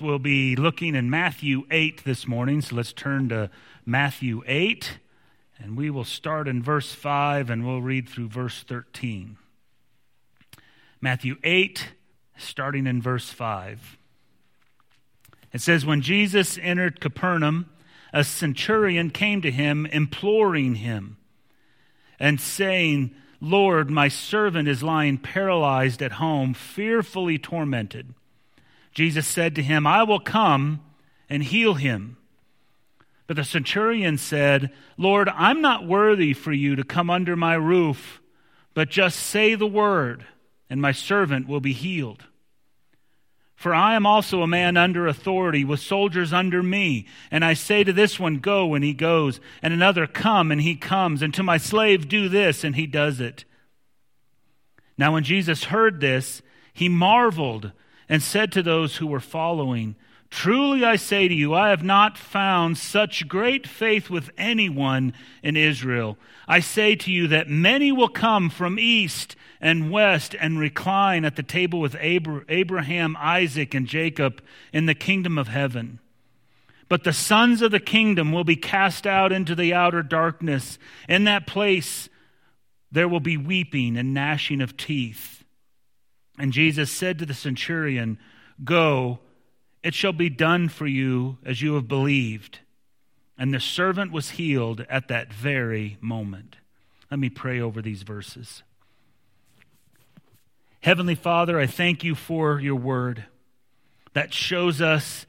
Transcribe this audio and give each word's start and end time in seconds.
We'll 0.00 0.20
be 0.20 0.54
looking 0.54 0.94
in 0.94 1.10
Matthew 1.10 1.64
8 1.72 2.04
this 2.04 2.24
morning, 2.24 2.60
so 2.60 2.76
let's 2.76 2.92
turn 2.92 3.30
to 3.30 3.50
Matthew 3.84 4.44
8, 4.46 5.00
and 5.58 5.76
we 5.76 5.90
will 5.90 6.04
start 6.04 6.46
in 6.46 6.62
verse 6.62 6.92
5 6.92 7.50
and 7.50 7.66
we'll 7.66 7.82
read 7.82 8.08
through 8.08 8.28
verse 8.28 8.62
13. 8.62 9.38
Matthew 11.00 11.34
8, 11.42 11.94
starting 12.36 12.86
in 12.86 13.02
verse 13.02 13.30
5. 13.30 13.98
It 15.52 15.62
says, 15.62 15.84
When 15.84 16.00
Jesus 16.00 16.60
entered 16.62 17.00
Capernaum, 17.00 17.68
a 18.12 18.22
centurion 18.22 19.10
came 19.10 19.42
to 19.42 19.50
him, 19.50 19.84
imploring 19.86 20.76
him, 20.76 21.16
and 22.20 22.40
saying, 22.40 23.16
Lord, 23.40 23.90
my 23.90 24.06
servant 24.06 24.68
is 24.68 24.80
lying 24.80 25.18
paralyzed 25.18 26.00
at 26.02 26.12
home, 26.12 26.54
fearfully 26.54 27.36
tormented. 27.36 28.14
Jesus 28.98 29.28
said 29.28 29.54
to 29.54 29.62
him, 29.62 29.86
I 29.86 30.02
will 30.02 30.18
come 30.18 30.80
and 31.30 31.40
heal 31.40 31.74
him. 31.74 32.16
But 33.28 33.36
the 33.36 33.44
centurion 33.44 34.18
said, 34.18 34.72
Lord, 34.96 35.28
I'm 35.28 35.60
not 35.60 35.86
worthy 35.86 36.32
for 36.32 36.52
you 36.52 36.74
to 36.74 36.82
come 36.82 37.08
under 37.08 37.36
my 37.36 37.54
roof, 37.54 38.20
but 38.74 38.90
just 38.90 39.20
say 39.20 39.54
the 39.54 39.68
word, 39.68 40.26
and 40.68 40.82
my 40.82 40.90
servant 40.90 41.46
will 41.46 41.60
be 41.60 41.72
healed. 41.72 42.24
For 43.54 43.72
I 43.72 43.94
am 43.94 44.04
also 44.04 44.42
a 44.42 44.48
man 44.48 44.76
under 44.76 45.06
authority, 45.06 45.64
with 45.64 45.78
soldiers 45.78 46.32
under 46.32 46.60
me. 46.60 47.06
And 47.30 47.44
I 47.44 47.54
say 47.54 47.84
to 47.84 47.92
this 47.92 48.18
one, 48.18 48.38
Go, 48.38 48.74
and 48.74 48.82
he 48.82 48.94
goes, 48.94 49.38
and 49.62 49.72
another, 49.72 50.08
Come, 50.08 50.50
and 50.50 50.60
he 50.60 50.74
comes, 50.74 51.22
and 51.22 51.32
to 51.34 51.44
my 51.44 51.58
slave, 51.58 52.08
Do 52.08 52.28
this, 52.28 52.64
and 52.64 52.74
he 52.74 52.88
does 52.88 53.20
it. 53.20 53.44
Now, 54.96 55.12
when 55.12 55.22
Jesus 55.22 55.62
heard 55.62 56.00
this, 56.00 56.42
he 56.74 56.88
marveled 56.88 57.70
and 58.08 58.22
said 58.22 58.52
to 58.52 58.62
those 58.62 58.96
who 58.96 59.06
were 59.06 59.20
following, 59.20 59.96
Truly 60.30 60.84
I 60.84 60.96
say 60.96 61.26
to 61.26 61.34
you, 61.34 61.54
I 61.54 61.70
have 61.70 61.82
not 61.82 62.18
found 62.18 62.76
such 62.76 63.28
great 63.28 63.66
faith 63.66 64.10
with 64.10 64.30
anyone 64.36 65.14
in 65.42 65.56
Israel. 65.56 66.18
I 66.46 66.60
say 66.60 66.96
to 66.96 67.10
you 67.10 67.28
that 67.28 67.48
many 67.48 67.92
will 67.92 68.08
come 68.08 68.50
from 68.50 68.78
east 68.78 69.36
and 69.60 69.90
west 69.90 70.36
and 70.38 70.58
recline 70.58 71.24
at 71.24 71.36
the 71.36 71.42
table 71.42 71.80
with 71.80 71.96
Abraham, 71.98 73.16
Isaac, 73.18 73.74
and 73.74 73.86
Jacob 73.86 74.42
in 74.72 74.86
the 74.86 74.94
kingdom 74.94 75.38
of 75.38 75.48
heaven. 75.48 75.98
But 76.88 77.04
the 77.04 77.12
sons 77.12 77.60
of 77.60 77.70
the 77.70 77.80
kingdom 77.80 78.32
will 78.32 78.44
be 78.44 78.56
cast 78.56 79.06
out 79.06 79.32
into 79.32 79.54
the 79.54 79.74
outer 79.74 80.02
darkness. 80.02 80.78
In 81.08 81.24
that 81.24 81.46
place 81.46 82.08
there 82.90 83.08
will 83.08 83.20
be 83.20 83.36
weeping 83.36 83.96
and 83.96 84.14
gnashing 84.14 84.60
of 84.60 84.76
teeth. 84.76 85.37
And 86.38 86.52
Jesus 86.52 86.90
said 86.90 87.18
to 87.18 87.26
the 87.26 87.34
centurion, 87.34 88.18
Go, 88.62 89.18
it 89.82 89.94
shall 89.94 90.12
be 90.12 90.30
done 90.30 90.68
for 90.68 90.86
you 90.86 91.38
as 91.44 91.62
you 91.62 91.74
have 91.74 91.88
believed. 91.88 92.60
And 93.36 93.52
the 93.52 93.60
servant 93.60 94.12
was 94.12 94.30
healed 94.30 94.84
at 94.88 95.08
that 95.08 95.32
very 95.32 95.96
moment. 96.00 96.56
Let 97.10 97.20
me 97.20 97.30
pray 97.30 97.60
over 97.60 97.80
these 97.80 98.02
verses. 98.02 98.62
Heavenly 100.80 101.14
Father, 101.14 101.58
I 101.58 101.66
thank 101.66 102.04
you 102.04 102.14
for 102.14 102.60
your 102.60 102.76
word 102.76 103.24
that 104.12 104.32
shows 104.32 104.80
us 104.80 105.26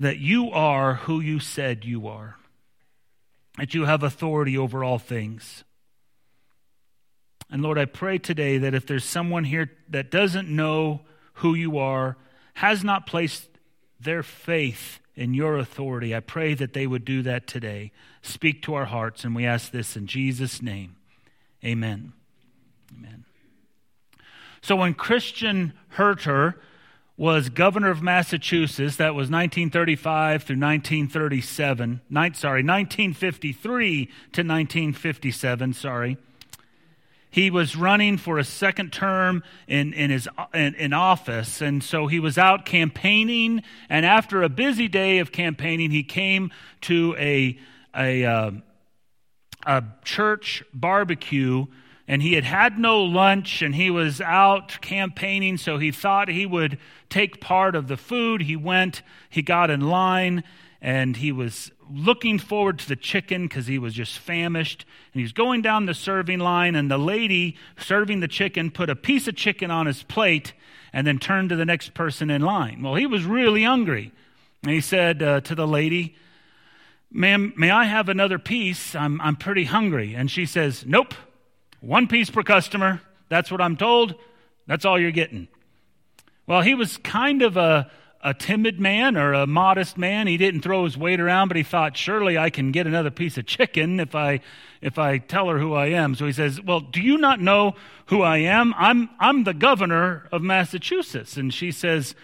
that 0.00 0.18
you 0.18 0.50
are 0.50 0.94
who 0.94 1.20
you 1.20 1.40
said 1.40 1.84
you 1.84 2.06
are, 2.06 2.36
that 3.56 3.74
you 3.74 3.84
have 3.84 4.02
authority 4.02 4.56
over 4.56 4.84
all 4.84 4.98
things. 4.98 5.64
And 7.50 7.62
Lord, 7.62 7.78
I 7.78 7.86
pray 7.86 8.18
today 8.18 8.58
that 8.58 8.74
if 8.74 8.86
there's 8.86 9.04
someone 9.04 9.44
here 9.44 9.70
that 9.88 10.10
doesn't 10.10 10.48
know 10.48 11.00
who 11.34 11.54
you 11.54 11.78
are, 11.78 12.16
has 12.54 12.84
not 12.84 13.06
placed 13.06 13.48
their 13.98 14.22
faith 14.22 15.00
in 15.14 15.34
your 15.34 15.58
authority, 15.58 16.14
I 16.14 16.20
pray 16.20 16.54
that 16.54 16.74
they 16.74 16.86
would 16.86 17.04
do 17.04 17.22
that 17.22 17.46
today. 17.46 17.90
Speak 18.22 18.62
to 18.62 18.74
our 18.74 18.84
hearts, 18.84 19.24
and 19.24 19.34
we 19.34 19.46
ask 19.46 19.72
this 19.72 19.96
in 19.96 20.06
Jesus' 20.06 20.60
name. 20.60 20.96
Amen. 21.64 22.12
Amen. 22.96 23.24
So 24.60 24.76
when 24.76 24.94
Christian 24.94 25.72
Herter 25.90 26.60
was 27.16 27.48
governor 27.48 27.90
of 27.90 28.02
Massachusetts, 28.02 28.96
that 28.96 29.14
was 29.14 29.30
1935 29.30 30.42
through 30.42 30.56
1937, 30.56 32.00
sorry, 32.34 32.62
1953 32.62 34.04
to 34.06 34.42
1957, 34.42 35.72
sorry 35.72 36.18
he 37.30 37.50
was 37.50 37.76
running 37.76 38.16
for 38.16 38.38
a 38.38 38.44
second 38.44 38.92
term 38.92 39.42
in, 39.66 39.92
in 39.92 40.10
his 40.10 40.28
in, 40.54 40.74
in, 40.74 40.92
office 40.92 41.60
and 41.60 41.82
so 41.82 42.06
he 42.06 42.20
was 42.20 42.38
out 42.38 42.64
campaigning 42.64 43.62
and 43.88 44.06
after 44.06 44.42
a 44.42 44.48
busy 44.48 44.88
day 44.88 45.18
of 45.18 45.30
campaigning 45.32 45.90
he 45.90 46.02
came 46.02 46.50
to 46.80 47.14
a 47.18 47.58
a, 47.96 48.24
uh, 48.24 48.50
a 49.66 49.82
church 50.04 50.62
barbecue 50.72 51.66
and 52.06 52.22
he 52.22 52.32
had 52.32 52.44
had 52.44 52.78
no 52.78 53.02
lunch 53.02 53.60
and 53.60 53.74
he 53.74 53.90
was 53.90 54.20
out 54.20 54.80
campaigning 54.80 55.58
so 55.58 55.76
he 55.78 55.92
thought 55.92 56.28
he 56.28 56.46
would 56.46 56.78
take 57.10 57.40
part 57.40 57.74
of 57.76 57.86
the 57.88 57.96
food. 57.96 58.42
He 58.42 58.56
went 58.56 59.02
he 59.28 59.42
got 59.42 59.70
in 59.70 59.82
line 59.82 60.42
and 60.80 61.16
he 61.16 61.32
was 61.32 61.70
looking 61.90 62.38
forward 62.38 62.78
to 62.80 62.88
the 62.88 62.96
chicken 62.96 63.46
because 63.46 63.66
he 63.66 63.78
was 63.78 63.94
just 63.94 64.18
famished. 64.18 64.84
And 65.12 65.20
he 65.20 65.22
was 65.22 65.32
going 65.32 65.62
down 65.62 65.86
the 65.86 65.94
serving 65.94 66.38
line, 66.38 66.74
and 66.74 66.90
the 66.90 66.98
lady 66.98 67.56
serving 67.78 68.20
the 68.20 68.28
chicken 68.28 68.70
put 68.70 68.90
a 68.90 68.96
piece 68.96 69.28
of 69.28 69.36
chicken 69.36 69.70
on 69.70 69.86
his 69.86 70.02
plate 70.02 70.52
and 70.92 71.06
then 71.06 71.18
turned 71.18 71.50
to 71.50 71.56
the 71.56 71.64
next 71.64 71.94
person 71.94 72.30
in 72.30 72.42
line. 72.42 72.82
Well, 72.82 72.94
he 72.94 73.06
was 73.06 73.24
really 73.24 73.64
hungry. 73.64 74.12
And 74.62 74.72
he 74.72 74.80
said 74.80 75.22
uh, 75.22 75.40
to 75.42 75.54
the 75.54 75.66
lady, 75.66 76.16
Ma'am, 77.10 77.54
may 77.56 77.70
I 77.70 77.84
have 77.84 78.08
another 78.08 78.38
piece? 78.38 78.94
I'm, 78.94 79.20
I'm 79.20 79.36
pretty 79.36 79.64
hungry. 79.64 80.14
And 80.14 80.30
she 80.30 80.46
says, 80.46 80.84
Nope, 80.86 81.14
one 81.80 82.06
piece 82.06 82.30
per 82.30 82.42
customer. 82.42 83.00
That's 83.28 83.50
what 83.50 83.60
I'm 83.60 83.76
told. 83.76 84.14
That's 84.66 84.84
all 84.84 84.98
you're 84.98 85.10
getting. 85.10 85.48
Well, 86.46 86.62
he 86.62 86.74
was 86.74 86.96
kind 86.98 87.42
of 87.42 87.56
a, 87.56 87.90
a 88.22 88.34
timid 88.34 88.80
man 88.80 89.16
or 89.16 89.32
a 89.32 89.46
modest 89.46 89.96
man. 89.96 90.26
He 90.26 90.36
didn't 90.36 90.62
throw 90.62 90.84
his 90.84 90.96
weight 90.96 91.20
around, 91.20 91.48
but 91.48 91.56
he 91.56 91.62
thought, 91.62 91.96
surely 91.96 92.36
I 92.36 92.50
can 92.50 92.72
get 92.72 92.86
another 92.86 93.10
piece 93.10 93.38
of 93.38 93.46
chicken 93.46 94.00
if 94.00 94.14
I, 94.14 94.40
if 94.80 94.98
I 94.98 95.18
tell 95.18 95.48
her 95.48 95.58
who 95.58 95.74
I 95.74 95.86
am. 95.86 96.14
So 96.14 96.26
he 96.26 96.32
says, 96.32 96.60
Well, 96.60 96.80
do 96.80 97.00
you 97.00 97.16
not 97.16 97.40
know 97.40 97.74
who 98.06 98.22
I 98.22 98.38
am? 98.38 98.74
I'm, 98.76 99.08
I'm 99.20 99.44
the 99.44 99.54
governor 99.54 100.28
of 100.32 100.42
Massachusetts. 100.42 101.36
And 101.36 101.54
she 101.54 101.70
says, 101.70 102.14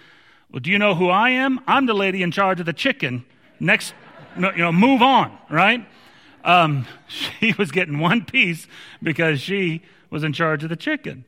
Well, 0.51 0.61
do 0.61 0.71
you 0.71 0.79
know 0.79 0.95
who 0.95 1.11
I 1.11 1.31
am? 1.31 1.61
I'm 1.67 1.87
the 1.87 1.95
lady 1.95 2.23
in 2.23 2.33
charge 2.33 2.59
of 2.59 2.67
the 2.67 2.73
chicken. 2.73 3.25
Next, 3.61 3.95
you 4.37 4.53
know, 4.57 4.73
move 4.73 5.01
on, 5.01 5.37
right? 5.49 5.87
Um, 6.45 6.87
she 7.07 7.55
was 7.57 7.71
getting 7.71 7.99
one 7.99 8.25
piece 8.25 8.67
because 9.03 9.41
she 9.41 9.83
was 10.11 10.25
in 10.25 10.33
charge 10.33 10.65
of 10.65 10.71
the 10.71 10.77
chicken. 10.77 11.25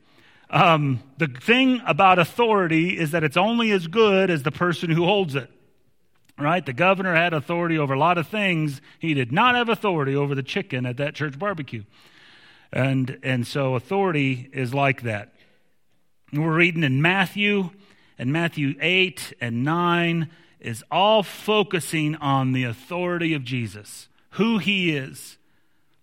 Um, 0.49 1.01
the 1.17 1.27
thing 1.27 1.81
about 1.85 2.19
authority 2.19 2.97
is 2.97 3.11
that 3.11 3.23
it's 3.23 3.37
only 3.37 3.71
as 3.71 3.87
good 3.87 4.29
as 4.29 4.43
the 4.43 4.51
person 4.51 4.89
who 4.89 5.03
holds 5.03 5.35
it. 5.35 5.49
Right? 6.39 6.65
The 6.65 6.73
governor 6.73 7.15
had 7.15 7.33
authority 7.33 7.79
over 7.79 7.95
a 7.95 7.99
lot 7.99 8.17
of 8.17 8.27
things. 8.27 8.79
He 8.99 9.15
did 9.15 9.31
not 9.31 9.55
have 9.55 9.69
authority 9.69 10.15
over 10.15 10.35
the 10.35 10.43
chicken 10.43 10.85
at 10.85 10.97
that 10.97 11.15
church 11.15 11.37
barbecue. 11.39 11.83
And, 12.71 13.17
and 13.23 13.47
so 13.47 13.75
authority 13.75 14.49
is 14.53 14.73
like 14.73 15.01
that. 15.01 15.33
we're 16.31 16.55
reading 16.55 16.83
in 16.83 17.01
Matthew, 17.01 17.71
and 18.19 18.31
Matthew 18.31 18.75
8 18.79 19.33
and 19.41 19.63
9 19.63 20.29
is 20.59 20.83
all 20.91 21.23
focusing 21.23 22.15
on 22.17 22.51
the 22.51 22.65
authority 22.65 23.33
of 23.33 23.43
Jesus, 23.43 24.09
who 24.31 24.59
he 24.59 24.95
is 24.95 25.37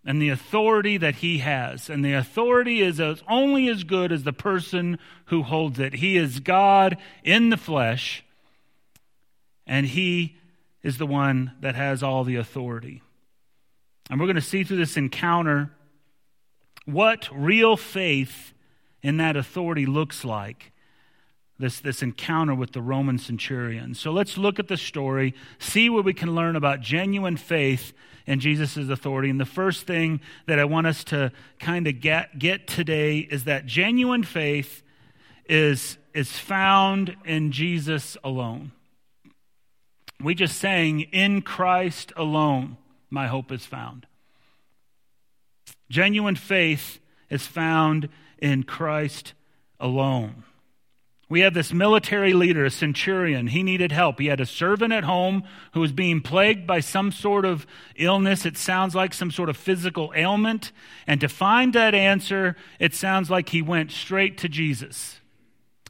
and 0.04 0.20
the 0.20 0.28
authority 0.28 0.96
that 0.98 1.16
he 1.16 1.38
has. 1.38 1.88
And 1.88 2.04
the 2.04 2.12
authority 2.12 2.80
is 2.80 3.00
as, 3.00 3.22
only 3.28 3.68
as 3.68 3.84
good 3.84 4.12
as 4.12 4.24
the 4.24 4.32
person 4.32 4.98
who 5.26 5.42
holds 5.42 5.78
it. 5.78 5.94
He 5.94 6.16
is 6.16 6.40
God 6.40 6.98
in 7.22 7.50
the 7.50 7.56
flesh, 7.56 8.24
and 9.66 9.86
he 9.86 10.36
is 10.82 10.98
the 10.98 11.06
one 11.06 11.52
that 11.60 11.74
has 11.74 12.02
all 12.02 12.24
the 12.24 12.36
authority. 12.36 13.02
And 14.10 14.20
we're 14.20 14.26
going 14.26 14.36
to 14.36 14.42
see 14.42 14.64
through 14.64 14.76
this 14.76 14.98
encounter 14.98 15.70
what 16.84 17.28
real 17.32 17.76
faith 17.76 18.52
in 19.02 19.16
that 19.16 19.36
authority 19.36 19.86
looks 19.86 20.24
like. 20.24 20.72
This, 21.56 21.78
this 21.78 22.02
encounter 22.02 22.52
with 22.52 22.72
the 22.72 22.82
Roman 22.82 23.16
centurion. 23.16 23.94
So 23.94 24.10
let's 24.10 24.36
look 24.36 24.58
at 24.58 24.66
the 24.66 24.76
story, 24.76 25.34
see 25.60 25.88
what 25.88 26.04
we 26.04 26.12
can 26.12 26.34
learn 26.34 26.56
about 26.56 26.80
genuine 26.80 27.36
faith 27.36 27.92
and 28.26 28.40
Jesus' 28.40 28.76
authority. 28.76 29.30
And 29.30 29.40
the 29.40 29.44
first 29.44 29.86
thing 29.86 30.20
that 30.46 30.58
I 30.58 30.64
want 30.64 30.86
us 30.86 31.04
to 31.04 31.32
kind 31.58 31.86
of 31.86 32.00
get, 32.00 32.38
get 32.38 32.66
today 32.66 33.18
is 33.18 33.44
that 33.44 33.66
genuine 33.66 34.22
faith 34.22 34.82
is, 35.48 35.98
is 36.14 36.32
found 36.32 37.16
in 37.24 37.52
Jesus 37.52 38.16
alone. 38.24 38.72
We 40.20 40.34
just 40.34 40.58
sang, 40.58 41.00
In 41.00 41.42
Christ 41.42 42.12
alone, 42.16 42.76
my 43.10 43.26
hope 43.26 43.52
is 43.52 43.66
found. 43.66 44.06
Genuine 45.90 46.36
faith 46.36 46.98
is 47.28 47.46
found 47.46 48.08
in 48.38 48.62
Christ 48.62 49.34
alone. 49.78 50.44
We 51.34 51.40
have 51.40 51.52
this 51.52 51.72
military 51.72 52.32
leader, 52.32 52.64
a 52.64 52.70
centurion. 52.70 53.48
He 53.48 53.64
needed 53.64 53.90
help. 53.90 54.20
He 54.20 54.26
had 54.26 54.40
a 54.40 54.46
servant 54.46 54.92
at 54.92 55.02
home 55.02 55.42
who 55.72 55.80
was 55.80 55.90
being 55.90 56.20
plagued 56.20 56.64
by 56.64 56.78
some 56.78 57.10
sort 57.10 57.44
of 57.44 57.66
illness. 57.96 58.46
It 58.46 58.56
sounds 58.56 58.94
like 58.94 59.12
some 59.12 59.32
sort 59.32 59.48
of 59.48 59.56
physical 59.56 60.12
ailment. 60.14 60.70
And 61.08 61.20
to 61.20 61.28
find 61.28 61.72
that 61.72 61.92
answer, 61.92 62.54
it 62.78 62.94
sounds 62.94 63.30
like 63.30 63.48
he 63.48 63.62
went 63.62 63.90
straight 63.90 64.38
to 64.38 64.48
Jesus. 64.48 65.18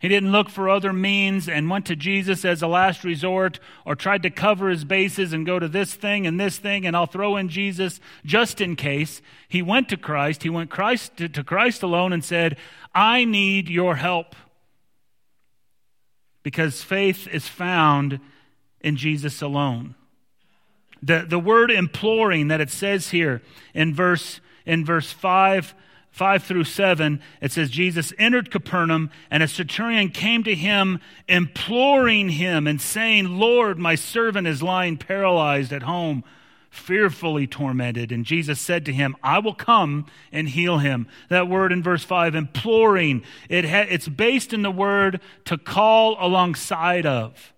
He 0.00 0.08
didn't 0.08 0.32
look 0.32 0.48
for 0.48 0.70
other 0.70 0.94
means 0.94 1.46
and 1.46 1.68
went 1.68 1.84
to 1.86 1.96
Jesus 1.96 2.46
as 2.46 2.62
a 2.62 2.66
last 2.66 3.04
resort 3.04 3.60
or 3.84 3.94
tried 3.94 4.22
to 4.22 4.30
cover 4.30 4.70
his 4.70 4.86
bases 4.86 5.34
and 5.34 5.44
go 5.44 5.58
to 5.58 5.68
this 5.68 5.92
thing 5.92 6.26
and 6.26 6.40
this 6.40 6.56
thing 6.56 6.86
and 6.86 6.96
I'll 6.96 7.04
throw 7.04 7.36
in 7.36 7.50
Jesus 7.50 8.00
just 8.24 8.62
in 8.62 8.76
case. 8.76 9.20
He 9.46 9.60
went 9.60 9.90
to 9.90 9.98
Christ. 9.98 10.42
He 10.42 10.48
went 10.48 10.70
Christ 10.70 11.18
to, 11.18 11.44
Christ 11.44 11.82
alone 11.82 12.14
and 12.14 12.24
said, 12.24 12.56
I 12.94 13.26
need 13.26 13.68
your 13.68 13.96
help. 13.96 14.34
Because 16.44 16.84
faith 16.84 17.26
is 17.26 17.48
found 17.48 18.20
in 18.80 18.94
Jesus 18.94 19.42
alone. 19.42 19.96
The, 21.02 21.26
the 21.28 21.40
word 21.40 21.72
imploring 21.72 22.46
that 22.48 22.60
it 22.60 22.70
says 22.70 23.10
here 23.10 23.42
in 23.74 23.92
verse, 23.92 24.40
in 24.64 24.84
verse 24.84 25.10
5 25.10 25.74
5 26.14 26.44
through 26.44 26.62
7, 26.62 27.20
it 27.40 27.50
says, 27.50 27.70
Jesus 27.70 28.12
entered 28.18 28.52
Capernaum, 28.52 29.10
and 29.32 29.42
a 29.42 29.48
centurion 29.48 30.10
came 30.10 30.44
to 30.44 30.54
him, 30.54 31.00
imploring 31.26 32.28
him 32.28 32.68
and 32.68 32.80
saying, 32.80 33.36
Lord, 33.36 33.80
my 33.80 33.96
servant 33.96 34.46
is 34.46 34.62
lying 34.62 34.96
paralyzed 34.96 35.72
at 35.72 35.82
home, 35.82 36.22
fearfully 36.74 37.46
tormented. 37.46 38.10
And 38.12 38.24
Jesus 38.26 38.60
said 38.60 38.84
to 38.86 38.92
him, 38.92 39.16
I 39.22 39.38
will 39.38 39.54
come 39.54 40.06
and 40.32 40.48
heal 40.48 40.78
him. 40.78 41.06
That 41.28 41.48
word 41.48 41.72
in 41.72 41.82
verse 41.82 42.04
5, 42.04 42.34
imploring, 42.34 43.22
it 43.48 43.64
ha- 43.64 43.86
it's 43.88 44.08
based 44.08 44.52
in 44.52 44.62
the 44.62 44.70
word 44.70 45.20
to 45.46 45.56
call 45.56 46.16
alongside 46.18 47.06
of. 47.06 47.53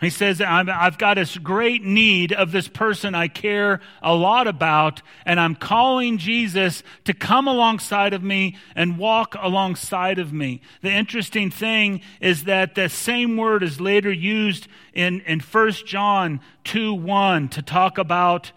He 0.00 0.10
says, 0.10 0.40
I've 0.40 0.96
got 0.96 1.14
this 1.14 1.36
great 1.36 1.82
need 1.82 2.32
of 2.32 2.52
this 2.52 2.68
person 2.68 3.16
I 3.16 3.26
care 3.26 3.80
a 4.00 4.14
lot 4.14 4.46
about, 4.46 5.02
and 5.26 5.40
I'm 5.40 5.56
calling 5.56 6.18
Jesus 6.18 6.84
to 7.04 7.12
come 7.12 7.48
alongside 7.48 8.14
of 8.14 8.22
me 8.22 8.56
and 8.76 8.96
walk 8.96 9.34
alongside 9.40 10.20
of 10.20 10.32
me. 10.32 10.60
The 10.82 10.92
interesting 10.92 11.50
thing 11.50 12.00
is 12.20 12.44
that 12.44 12.76
the 12.76 12.88
same 12.88 13.36
word 13.36 13.64
is 13.64 13.80
later 13.80 14.12
used 14.12 14.68
in, 14.94 15.20
in 15.22 15.40
1 15.40 15.72
John 15.84 16.40
2 16.62 16.94
1 16.94 17.48
to 17.48 17.62
talk 17.62 17.98
about 17.98 18.52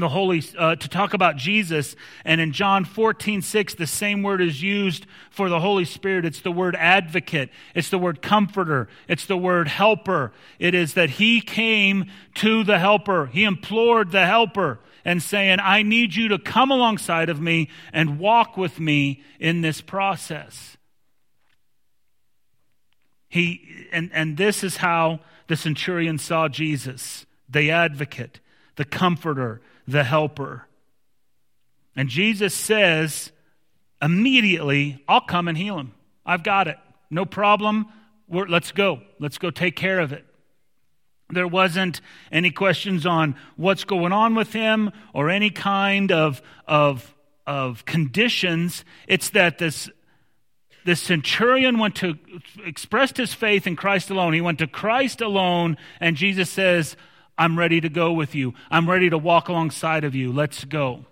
the 0.00 0.08
Holy, 0.08 0.42
uh, 0.58 0.74
to 0.74 0.88
talk 0.88 1.14
about 1.14 1.36
Jesus. 1.36 1.94
And 2.24 2.40
in 2.40 2.52
John 2.52 2.84
14, 2.84 3.42
6, 3.42 3.74
the 3.74 3.86
same 3.86 4.22
word 4.22 4.40
is 4.40 4.60
used 4.60 5.06
for 5.30 5.48
the 5.48 5.60
Holy 5.60 5.84
Spirit. 5.84 6.24
It's 6.24 6.40
the 6.40 6.50
word 6.50 6.74
advocate. 6.76 7.50
It's 7.74 7.90
the 7.90 7.98
word 7.98 8.20
comforter. 8.20 8.88
It's 9.06 9.26
the 9.26 9.36
word 9.36 9.68
helper. 9.68 10.32
It 10.58 10.74
is 10.74 10.94
that 10.94 11.10
he 11.10 11.40
came 11.40 12.10
to 12.36 12.64
the 12.64 12.80
helper. 12.80 13.26
He 13.26 13.44
implored 13.44 14.10
the 14.10 14.26
helper 14.26 14.80
and 15.04 15.22
saying, 15.22 15.58
I 15.62 15.82
need 15.82 16.16
you 16.16 16.28
to 16.28 16.38
come 16.38 16.72
alongside 16.72 17.28
of 17.28 17.40
me 17.40 17.68
and 17.92 18.18
walk 18.18 18.56
with 18.56 18.80
me 18.80 19.22
in 19.38 19.60
this 19.60 19.80
process. 19.80 20.76
He, 23.28 23.86
and, 23.92 24.10
and 24.12 24.36
this 24.36 24.64
is 24.64 24.78
how 24.78 25.20
the 25.46 25.56
centurion 25.56 26.18
saw 26.18 26.48
Jesus, 26.48 27.26
the 27.48 27.70
advocate, 27.70 28.40
the 28.76 28.84
comforter, 28.84 29.60
the 29.86 30.04
helper. 30.04 30.66
And 31.96 32.08
Jesus 32.08 32.54
says, 32.54 33.32
immediately, 34.02 35.02
I'll 35.08 35.20
come 35.20 35.48
and 35.48 35.56
heal 35.56 35.78
him. 35.78 35.92
I've 36.26 36.42
got 36.42 36.68
it. 36.68 36.76
No 37.10 37.24
problem. 37.24 37.86
We're, 38.28 38.46
let's 38.46 38.72
go. 38.72 39.00
Let's 39.18 39.38
go 39.38 39.50
take 39.50 39.76
care 39.76 40.00
of 40.00 40.12
it. 40.12 40.24
There 41.30 41.48
wasn't 41.48 42.00
any 42.30 42.50
questions 42.50 43.06
on 43.06 43.36
what's 43.56 43.84
going 43.84 44.12
on 44.12 44.34
with 44.34 44.52
him 44.52 44.90
or 45.12 45.30
any 45.30 45.50
kind 45.50 46.12
of, 46.12 46.42
of, 46.66 47.14
of 47.46 47.84
conditions. 47.84 48.84
It's 49.08 49.30
that 49.30 49.58
this, 49.58 49.88
this 50.84 51.00
centurion 51.00 51.78
went 51.78 51.96
to, 51.96 52.18
expressed 52.64 53.16
his 53.16 53.32
faith 53.32 53.66
in 53.66 53.76
Christ 53.76 54.10
alone. 54.10 54.34
He 54.34 54.40
went 54.40 54.58
to 54.58 54.66
Christ 54.66 55.20
alone, 55.20 55.76
and 56.00 56.16
Jesus 56.16 56.50
says, 56.50 56.96
I'm 57.36 57.58
ready 57.58 57.80
to 57.80 57.88
go 57.88 58.12
with 58.12 58.34
you. 58.34 58.54
I'm 58.70 58.88
ready 58.88 59.10
to 59.10 59.18
walk 59.18 59.48
alongside 59.48 60.04
of 60.04 60.14
you. 60.14 60.32
Let's 60.32 60.64
go. 60.64 61.04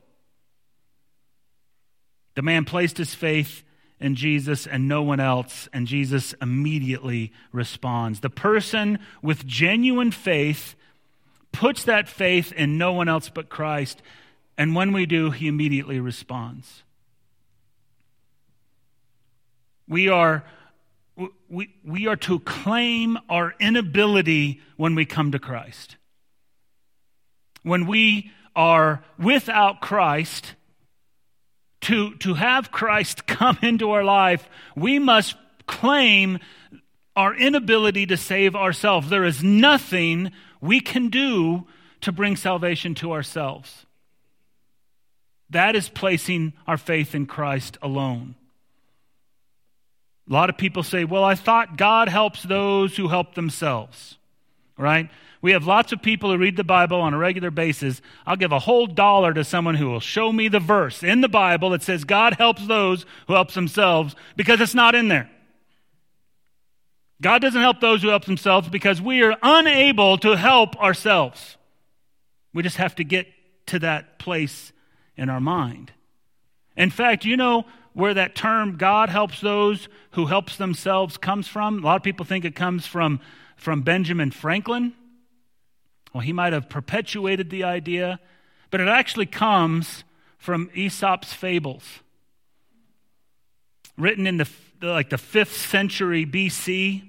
The 2.34 2.42
man 2.42 2.64
placed 2.64 2.96
his 2.96 3.14
faith 3.14 3.64
in 4.00 4.14
Jesus 4.14 4.66
and 4.66 4.88
no 4.88 5.02
one 5.02 5.20
else, 5.20 5.68
and 5.72 5.86
Jesus 5.86 6.34
immediately 6.40 7.32
responds. 7.52 8.20
The 8.20 8.30
person 8.30 8.98
with 9.20 9.46
genuine 9.46 10.10
faith 10.10 10.74
puts 11.52 11.84
that 11.84 12.08
faith 12.08 12.52
in 12.52 12.78
no 12.78 12.92
one 12.92 13.08
else 13.08 13.28
but 13.28 13.48
Christ, 13.48 14.02
and 14.56 14.74
when 14.74 14.92
we 14.92 15.06
do, 15.06 15.30
he 15.30 15.46
immediately 15.46 16.00
responds. 16.00 16.82
We 19.88 20.08
are, 20.08 20.44
we, 21.48 21.74
we 21.84 22.06
are 22.06 22.16
to 22.16 22.40
claim 22.40 23.18
our 23.28 23.54
inability 23.60 24.60
when 24.76 24.94
we 24.94 25.04
come 25.04 25.32
to 25.32 25.38
Christ 25.38 25.96
when 27.62 27.86
we 27.86 28.30
are 28.54 29.02
without 29.18 29.80
Christ, 29.80 30.54
to, 31.82 32.14
to 32.16 32.34
have 32.34 32.70
Christ 32.70 33.26
come 33.26 33.58
into 33.62 33.90
our 33.90 34.04
life, 34.04 34.48
we 34.74 34.98
must 34.98 35.36
claim 35.66 36.38
our 37.14 37.34
inability 37.34 38.06
to 38.06 38.16
save 38.16 38.56
ourselves. 38.56 39.10
There 39.10 39.24
is 39.24 39.42
nothing 39.42 40.32
we 40.60 40.80
can 40.80 41.08
do 41.08 41.66
to 42.00 42.12
bring 42.12 42.36
salvation 42.36 42.94
to 42.96 43.12
ourselves. 43.12 43.86
That 45.50 45.76
is 45.76 45.88
placing 45.88 46.54
our 46.66 46.78
faith 46.78 47.14
in 47.14 47.26
Christ 47.26 47.76
alone. 47.82 48.34
A 50.28 50.32
lot 50.32 50.48
of 50.48 50.56
people 50.56 50.82
say, 50.82 51.04
Well, 51.04 51.24
I 51.24 51.34
thought 51.34 51.76
God 51.76 52.08
helps 52.08 52.42
those 52.42 52.96
who 52.96 53.08
help 53.08 53.34
themselves, 53.34 54.16
right? 54.78 55.10
We 55.42 55.50
have 55.52 55.66
lots 55.66 55.92
of 55.92 56.00
people 56.00 56.30
who 56.30 56.38
read 56.38 56.56
the 56.56 56.62
Bible 56.62 57.00
on 57.00 57.12
a 57.12 57.18
regular 57.18 57.50
basis. 57.50 58.00
I'll 58.24 58.36
give 58.36 58.52
a 58.52 58.60
whole 58.60 58.86
dollar 58.86 59.34
to 59.34 59.42
someone 59.42 59.74
who 59.74 59.90
will 59.90 60.00
show 60.00 60.32
me 60.32 60.46
the 60.46 60.60
verse 60.60 61.02
in 61.02 61.20
the 61.20 61.28
Bible 61.28 61.70
that 61.70 61.82
says 61.82 62.04
God 62.04 62.34
helps 62.34 62.64
those 62.68 63.04
who 63.26 63.34
help 63.34 63.50
themselves 63.50 64.14
because 64.36 64.60
it's 64.60 64.74
not 64.74 64.94
in 64.94 65.08
there. 65.08 65.28
God 67.20 67.42
doesn't 67.42 67.60
help 67.60 67.80
those 67.80 68.02
who 68.02 68.08
help 68.08 68.24
themselves 68.24 68.68
because 68.68 69.02
we 69.02 69.22
are 69.22 69.36
unable 69.42 70.16
to 70.18 70.36
help 70.36 70.76
ourselves. 70.76 71.56
We 72.54 72.62
just 72.62 72.76
have 72.76 72.94
to 72.96 73.04
get 73.04 73.26
to 73.66 73.80
that 73.80 74.20
place 74.20 74.72
in 75.16 75.28
our 75.28 75.40
mind. 75.40 75.92
In 76.76 76.90
fact, 76.90 77.24
you 77.24 77.36
know 77.36 77.64
where 77.94 78.14
that 78.14 78.36
term 78.36 78.76
God 78.76 79.08
helps 79.08 79.40
those 79.40 79.88
who 80.12 80.26
helps 80.26 80.56
themselves 80.56 81.16
comes 81.16 81.48
from? 81.48 81.78
A 81.78 81.86
lot 81.86 81.96
of 81.96 82.02
people 82.02 82.24
think 82.24 82.44
it 82.44 82.54
comes 82.54 82.86
from, 82.86 83.20
from 83.56 83.82
Benjamin 83.82 84.30
Franklin. 84.30 84.94
Well, 86.12 86.20
he 86.20 86.32
might 86.32 86.52
have 86.52 86.68
perpetuated 86.68 87.50
the 87.50 87.64
idea, 87.64 88.20
but 88.70 88.80
it 88.80 88.88
actually 88.88 89.26
comes 89.26 90.04
from 90.38 90.70
Aesop's 90.74 91.32
fables. 91.32 92.00
Written 93.96 94.26
in 94.26 94.38
the 94.38 94.48
like 94.80 95.10
the 95.10 95.16
5th 95.16 95.54
century 95.54 96.26
BC, 96.26 97.02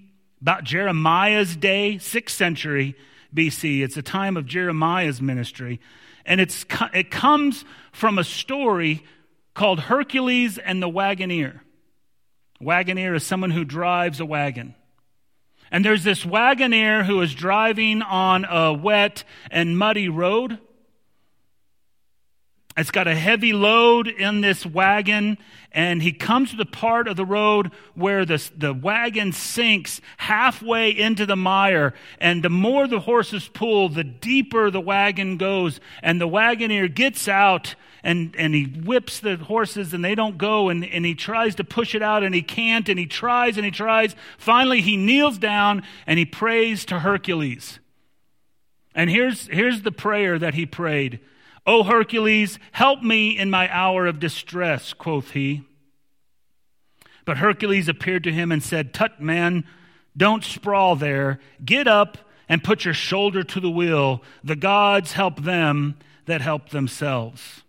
about 0.44 0.66
Jeremiah's 0.66 1.56
day, 1.56 1.96
6th 1.96 2.30
century 2.32 2.96
BC. 3.34 3.82
It's 3.82 3.96
the 3.96 4.02
time 4.02 4.36
of 4.36 4.46
Jeremiah's 4.46 5.22
ministry. 5.22 5.80
And 6.26 6.42
it's, 6.42 6.66
it 6.94 7.12
comes 7.12 7.64
from 7.94 8.18
a 8.18 8.26
story 8.26 9.06
called 9.54 9.80
Hercules 9.80 10.58
and 10.58 10.82
the 10.82 10.90
Wagoner. 10.90 11.64
Wagoner 12.60 13.16
is 13.16 13.26
someone 13.26 13.52
who 13.52 13.64
drives 13.64 14.20
a 14.20 14.26
wagon. 14.26 14.76
And 15.74 15.84
there's 15.84 16.04
this 16.04 16.24
wagoner 16.24 17.04
who 17.04 17.20
is 17.22 17.34
driving 17.34 18.04
on 18.04 18.46
a 18.46 18.72
wet 18.72 19.24
and 19.50 19.76
muddy 19.76 20.08
road. 20.08 20.60
It's 22.78 22.92
got 22.92 23.08
a 23.08 23.16
heavy 23.16 23.54
load 23.54 24.08
in 24.08 24.42
this 24.42 24.68
wagon, 24.68 25.40
and 25.72 26.04
he 26.04 26.12
comes 26.12 26.52
to 26.52 26.58
the 26.58 26.66
part 26.66 27.08
of 27.08 27.16
the 27.16 27.26
road 27.26 27.72
where 27.96 28.24
the, 28.24 28.52
the 28.56 28.72
wagon 28.72 29.32
sinks 29.32 30.00
halfway 30.18 30.92
into 30.92 31.26
the 31.26 31.36
mire. 31.36 31.96
And 32.20 32.44
the 32.44 32.52
more 32.52 32.88
the 32.88 33.00
horses 33.00 33.48
pull, 33.48 33.90
the 33.90 34.04
deeper 34.04 34.70
the 34.70 34.80
wagon 34.80 35.38
goes. 35.38 35.80
And 36.04 36.22
the 36.22 36.28
wagoner 36.28 36.88
gets 36.88 37.28
out 37.28 37.74
and, 38.04 38.36
and 38.38 38.54
he 38.54 38.66
whips 38.66 39.22
the 39.22 39.38
horses 39.38 39.94
and 39.94 40.04
they 40.04 40.16
don't 40.16 40.38
go 40.38 40.70
and, 40.70 40.84
and 40.84 41.06
he 41.06 41.16
tries 41.16 41.56
to 41.56 41.64
push 41.64 41.96
it 41.96 42.02
out 42.02 42.24
and 42.24 42.36
he 42.36 42.42
can't 42.42 42.90
and 42.90 43.00
he 43.00 43.06
tries 43.06 43.56
and 43.56 43.66
he 43.66 43.72
tries. 43.72 44.16
Finally, 44.38 44.82
he 44.82 44.98
kneels 44.98 45.38
down 45.38 45.84
and 46.06 46.20
he 46.20 46.26
prays 46.26 46.84
to 46.86 47.00
Hercules. 47.00 47.80
And 48.94 49.10
here's, 49.10 49.48
here's 49.48 49.82
the 49.82 49.92
prayer 49.92 50.38
that 50.38 50.54
he 50.54 50.66
prayed. 50.66 51.22
O 51.66 51.84
Hercules, 51.84 52.60
help 52.74 53.02
me 53.02 53.38
in 53.38 53.50
my 53.50 53.74
hour 53.74 54.06
of 54.06 54.20
distress, 54.20 54.94
quoth 54.94 55.32
he. 55.32 55.64
But 57.26 57.38
Hercules 57.38 57.88
appeared 57.88 58.26
to 58.26 58.34
him 58.34 58.52
and 58.52 58.62
said, 58.62 58.94
Tut, 58.94 59.22
man, 59.22 59.64
don't 60.16 60.44
sprawl 60.44 60.98
there. 60.98 61.40
Get 61.64 61.88
up 61.88 62.18
and 62.50 62.62
put 62.62 62.84
your 62.84 62.94
shoulder 62.94 63.44
to 63.44 63.60
the 63.62 63.70
wheel. 63.70 64.22
The 64.44 64.58
gods 64.58 65.14
help 65.14 65.42
them 65.42 65.96
that 66.26 66.42
help 66.42 66.70
themselves. 66.70 67.64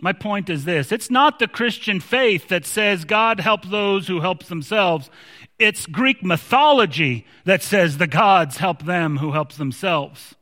My 0.00 0.12
point 0.12 0.50
is 0.50 0.64
this 0.64 0.92
it's 0.92 1.10
not 1.10 1.38
the 1.38 1.48
Christian 1.48 2.00
faith 2.00 2.48
that 2.48 2.66
says 2.66 3.04
God 3.04 3.40
help 3.40 3.64
those 3.66 4.06
who 4.06 4.20
help 4.20 4.44
themselves. 4.44 5.10
It's 5.58 5.86
Greek 5.86 6.22
mythology 6.22 7.26
that 7.44 7.62
says 7.62 7.98
the 7.98 8.06
gods 8.06 8.56
help 8.56 8.84
them 8.84 9.18
who 9.18 9.32
help 9.32 9.52
themselves. 9.52 10.34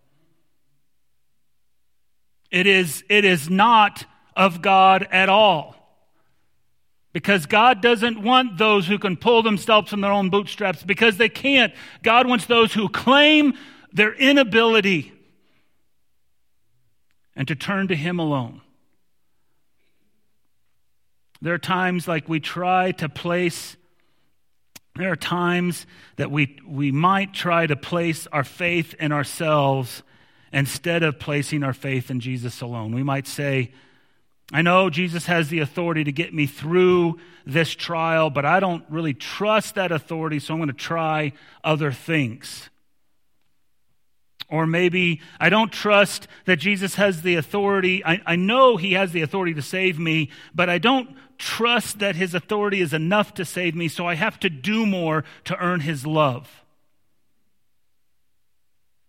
It 2.51 2.67
is, 2.67 3.03
it 3.09 3.25
is 3.25 3.49
not 3.49 4.05
of 4.37 4.63
God 4.63 5.09
at 5.11 5.29
all. 5.29 5.77
Because 7.13 7.45
God 7.45 7.83
doesn't 7.83 8.23
want 8.23 8.57
those 8.57 8.87
who 8.87 8.99
can 8.99 9.17
pull 9.17 9.43
themselves 9.43 9.91
from 9.91 10.01
their 10.01 10.13
own 10.13 10.31
bootstraps 10.31 10.83
because 10.83 11.19
they 11.19 11.29
can't. 11.29 11.75
God 12.03 12.27
wants 12.27 12.47
those 12.47 12.73
who 12.73 12.89
claim 12.89 13.55
their 13.93 14.15
inability 14.15 15.13
and 17.37 17.47
to 17.49 17.55
turn 17.55 17.89
to 17.89 17.97
Him 17.97 18.19
alone. 18.19 18.63
There 21.43 21.55
are 21.55 21.59
times 21.59 22.07
like 22.07 22.29
we 22.29 22.39
try 22.39 22.93
to 22.93 23.09
place, 23.09 23.77
there 24.95 25.11
are 25.11 25.17
times 25.17 25.87
that 26.15 26.31
we, 26.31 26.57
we 26.65 26.93
might 26.93 27.35
try 27.35 27.67
to 27.67 27.75
place 27.75 28.29
our 28.29 28.45
faith 28.45 28.95
in 29.01 29.11
ourselves 29.11 30.05
instead 30.53 31.03
of 31.03 31.19
placing 31.19 31.65
our 31.65 31.73
faith 31.73 32.13
in 32.13 32.21
Jesus 32.21 32.61
alone. 32.61 32.95
We 32.95 33.03
might 33.03 33.27
say, 33.27 33.73
I 34.53 34.63
know 34.63 34.89
Jesus 34.89 35.27
has 35.27 35.49
the 35.49 35.59
authority 35.59 36.05
to 36.05 36.13
get 36.13 36.33
me 36.33 36.47
through 36.47 37.19
this 37.45 37.75
trial, 37.75 38.31
but 38.31 38.45
I 38.45 38.61
don't 38.61 38.85
really 38.89 39.15
trust 39.15 39.75
that 39.75 39.91
authority, 39.91 40.39
so 40.39 40.55
I'm 40.55 40.61
going 40.61 40.69
to 40.69 40.73
try 40.75 41.33
other 41.65 41.91
things. 41.91 42.71
Or 44.53 44.67
maybe 44.67 45.23
I 45.41 45.49
don't 45.49 45.73
trust 45.73 46.29
that 46.45 46.59
Jesus 46.59 46.97
has 46.97 47.23
the 47.23 47.37
authority. 47.37 48.05
I, 48.05 48.21
I, 48.27 48.37
know 48.37 48.77
he 48.77 48.93
has 48.93 49.13
the 49.13 49.23
authority 49.23 49.55
to 49.55 49.63
save 49.63 49.99
me, 49.99 50.29
but 50.55 50.69
I 50.69 50.77
don't 50.77 51.17
trust 51.39 52.01
that 52.01 52.17
his 52.17 52.35
authority 52.35 52.83
is 52.83 52.93
enough 52.93 53.33
to 53.35 53.47
save 53.47 53.75
me, 53.75 53.89
so 53.89 54.07
I 54.07 54.15
have 54.15 54.39
to 54.41 54.51
do 54.51 54.85
more 54.85 55.25
to 55.45 55.57
earn 55.57 55.81
his 55.81 56.07
love. 56.07 56.65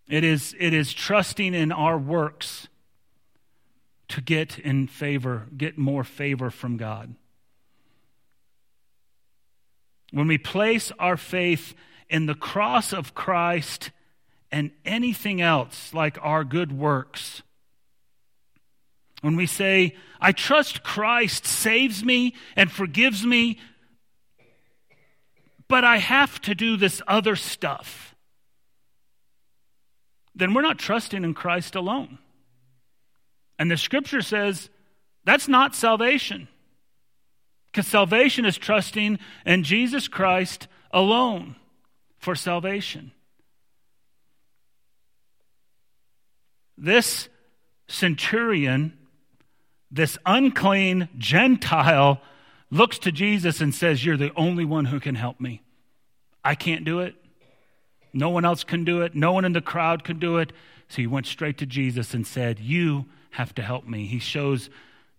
It 0.07 0.23
is, 0.23 0.55
it 0.57 0.73
is 0.73 0.93
trusting 0.93 1.53
in 1.53 1.73
our 1.73 1.97
works 1.97 2.69
to 4.07 4.21
get 4.21 4.57
in 4.59 4.87
favor, 4.87 5.47
get 5.57 5.77
more 5.77 6.05
favor 6.05 6.51
from 6.51 6.77
God. 6.77 7.15
When 10.13 10.29
we 10.29 10.37
place 10.37 10.93
our 10.99 11.17
faith 11.17 11.75
in 12.09 12.27
the 12.27 12.35
cross 12.35 12.93
of 12.93 13.13
Christ 13.13 13.91
and 14.53 14.69
anything 14.85 15.41
else 15.41 15.95
like 15.95 16.17
our 16.21 16.43
good 16.43 16.71
works, 16.71 17.41
when 19.21 19.35
we 19.35 19.47
say, 19.47 19.95
I 20.21 20.31
trust 20.31 20.83
Christ 20.83 21.47
saves 21.47 22.05
me 22.05 22.35
and 22.55 22.71
forgives 22.71 23.25
me, 23.25 23.57
but 25.67 25.83
I 25.83 25.97
have 25.97 26.39
to 26.41 26.53
do 26.53 26.77
this 26.77 27.01
other 27.07 27.35
stuff, 27.35 28.15
then 30.35 30.53
we're 30.53 30.61
not 30.61 30.77
trusting 30.77 31.23
in 31.23 31.33
Christ 31.33 31.73
alone. 31.73 32.19
And 33.57 33.71
the 33.71 33.77
scripture 33.77 34.21
says 34.21 34.69
that's 35.23 35.47
not 35.47 35.73
salvation. 35.73 36.47
Because 37.71 37.87
salvation 37.87 38.45
is 38.45 38.57
trusting 38.57 39.17
in 39.47 39.63
Jesus 39.63 40.07
Christ 40.07 40.67
alone 40.91 41.55
for 42.19 42.35
salvation. 42.35 43.13
This 46.77 47.29
centurion, 47.87 48.97
this 49.91 50.17
unclean 50.25 51.09
Gentile, 51.17 52.21
looks 52.71 52.97
to 52.99 53.11
Jesus 53.11 53.61
and 53.61 53.73
says, 53.73 54.05
You're 54.05 54.17
the 54.17 54.33
only 54.35 54.65
one 54.65 54.85
who 54.85 54.99
can 54.99 55.15
help 55.15 55.39
me. 55.39 55.61
I 56.43 56.55
can't 56.55 56.83
do 56.83 56.99
it. 56.99 57.15
No 58.13 58.29
one 58.29 58.45
else 58.45 58.63
can 58.63 58.83
do 58.83 59.01
it. 59.01 59.15
No 59.15 59.31
one 59.31 59.45
in 59.45 59.53
the 59.53 59.61
crowd 59.61 60.03
can 60.03 60.19
do 60.19 60.37
it. 60.37 60.51
So 60.89 60.97
he 60.97 61.07
went 61.07 61.25
straight 61.25 61.57
to 61.59 61.65
Jesus 61.65 62.13
and 62.13 62.25
said, 62.27 62.59
You 62.59 63.05
have 63.31 63.55
to 63.55 63.61
help 63.61 63.87
me. 63.87 64.05
He 64.05 64.19
shows 64.19 64.69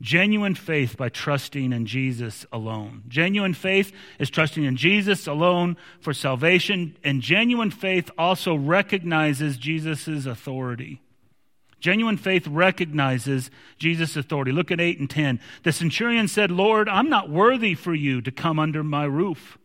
genuine 0.01 0.55
faith 0.55 0.97
by 0.97 1.09
trusting 1.09 1.73
in 1.73 1.87
Jesus 1.87 2.47
alone. 2.53 3.03
Genuine 3.09 3.55
faith 3.55 3.93
is 4.19 4.31
trusting 4.31 4.65
in 4.65 4.77
Jesus 4.77 5.27
alone 5.27 5.77
for 6.01 6.13
salvation, 6.13 6.97
and 7.03 7.23
genuine 7.23 7.71
faith 7.71 8.11
also 8.19 8.55
recognizes 8.55 9.57
Jesus' 9.57 10.27
authority. 10.27 11.01
Genuine 11.85 12.17
faith 12.17 12.47
recognizes 12.47 13.51
Jesus' 13.77 14.17
authority. 14.17 14.53
Look 14.53 14.71
at 14.71 14.81
8 14.81 15.01
and 15.01 15.11
10. 15.11 15.39
The 15.65 15.71
centurion 15.71 16.29
said, 16.29 16.51
Lord, 16.51 16.89
I'm 16.89 17.11
not 17.11 17.29
worthy 17.29 17.75
for 17.75 17.95
you 17.95 18.23
to 18.23 18.31
come 18.31 18.59
under 18.59 18.83
my 18.83 19.05
roof. 19.05 19.59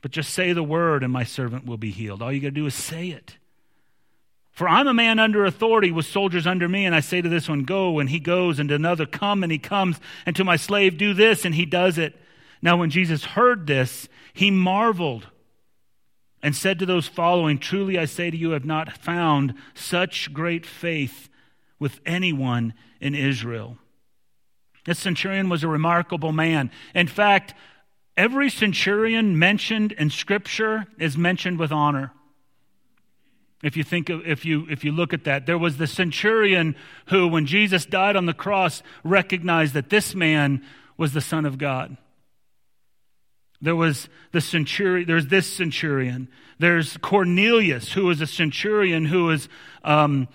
But 0.00 0.10
just 0.10 0.32
say 0.32 0.54
the 0.54 0.62
word, 0.62 1.02
and 1.04 1.12
my 1.12 1.24
servant 1.24 1.66
will 1.66 1.76
be 1.76 1.90
healed. 1.90 2.22
All 2.22 2.32
you 2.32 2.40
got 2.40 2.46
to 2.46 2.52
do 2.52 2.64
is 2.64 2.74
say 2.74 3.08
it. 3.08 3.36
For 4.52 4.66
I'm 4.66 4.88
a 4.88 4.94
man 4.94 5.18
under 5.18 5.44
authority 5.44 5.90
with 5.90 6.06
soldiers 6.06 6.46
under 6.46 6.66
me, 6.66 6.86
and 6.86 6.94
I 6.94 7.00
say 7.00 7.20
to 7.20 7.28
this 7.28 7.46
one, 7.46 7.64
Go, 7.64 7.98
and 7.98 8.08
he 8.08 8.20
goes, 8.20 8.58
and 8.58 8.70
to 8.70 8.76
another, 8.76 9.04
Come, 9.04 9.42
and 9.42 9.52
he 9.52 9.58
comes, 9.58 10.00
and 10.24 10.34
to 10.34 10.44
my 10.44 10.56
slave, 10.56 10.96
Do 10.96 11.12
this, 11.12 11.44
and 11.44 11.54
he 11.54 11.66
does 11.66 11.98
it. 11.98 12.18
Now, 12.62 12.78
when 12.78 12.88
Jesus 12.88 13.22
heard 13.22 13.66
this, 13.66 14.08
he 14.32 14.50
marveled 14.50 15.26
and 16.42 16.56
said 16.56 16.78
to 16.78 16.86
those 16.86 17.06
following, 17.06 17.58
Truly 17.58 17.98
I 17.98 18.04
say 18.04 18.30
to 18.30 18.36
you, 18.36 18.50
I 18.50 18.54
have 18.54 18.64
not 18.64 18.96
found 18.96 19.54
such 19.74 20.32
great 20.32 20.64
faith 20.64 21.28
with 21.78 22.00
anyone 22.06 22.74
in 23.00 23.14
Israel. 23.14 23.78
This 24.84 24.98
centurion 24.98 25.48
was 25.48 25.62
a 25.62 25.68
remarkable 25.68 26.32
man. 26.32 26.70
In 26.94 27.06
fact, 27.06 27.54
every 28.16 28.50
centurion 28.50 29.38
mentioned 29.38 29.92
in 29.92 30.10
Scripture 30.10 30.86
is 30.98 31.16
mentioned 31.16 31.58
with 31.58 31.72
honor. 31.72 32.12
If 33.62 33.76
you 33.76 33.84
think 33.84 34.08
of, 34.08 34.26
if 34.26 34.46
you 34.46 34.66
if 34.70 34.84
you 34.84 34.92
look 34.92 35.12
at 35.12 35.24
that, 35.24 35.44
there 35.44 35.58
was 35.58 35.76
the 35.76 35.86
centurion 35.86 36.76
who, 37.06 37.28
when 37.28 37.44
Jesus 37.44 37.84
died 37.84 38.16
on 38.16 38.24
the 38.24 38.32
cross, 38.32 38.82
recognized 39.04 39.74
that 39.74 39.90
this 39.90 40.14
man 40.14 40.64
was 40.96 41.12
the 41.12 41.20
Son 41.20 41.44
of 41.44 41.58
God. 41.58 41.98
There 43.60 43.76
was 43.76 44.08
the 44.32 44.40
centurion. 44.40 45.06
There's 45.06 45.26
this 45.26 45.46
centurion. 45.46 46.28
There's 46.58 46.96
Cornelius, 46.98 47.92
who 47.92 48.08
is 48.10 48.20
a 48.20 48.26
centurion 48.26 49.06
who 49.06 49.30
is 49.30 49.48
um, 49.84 50.28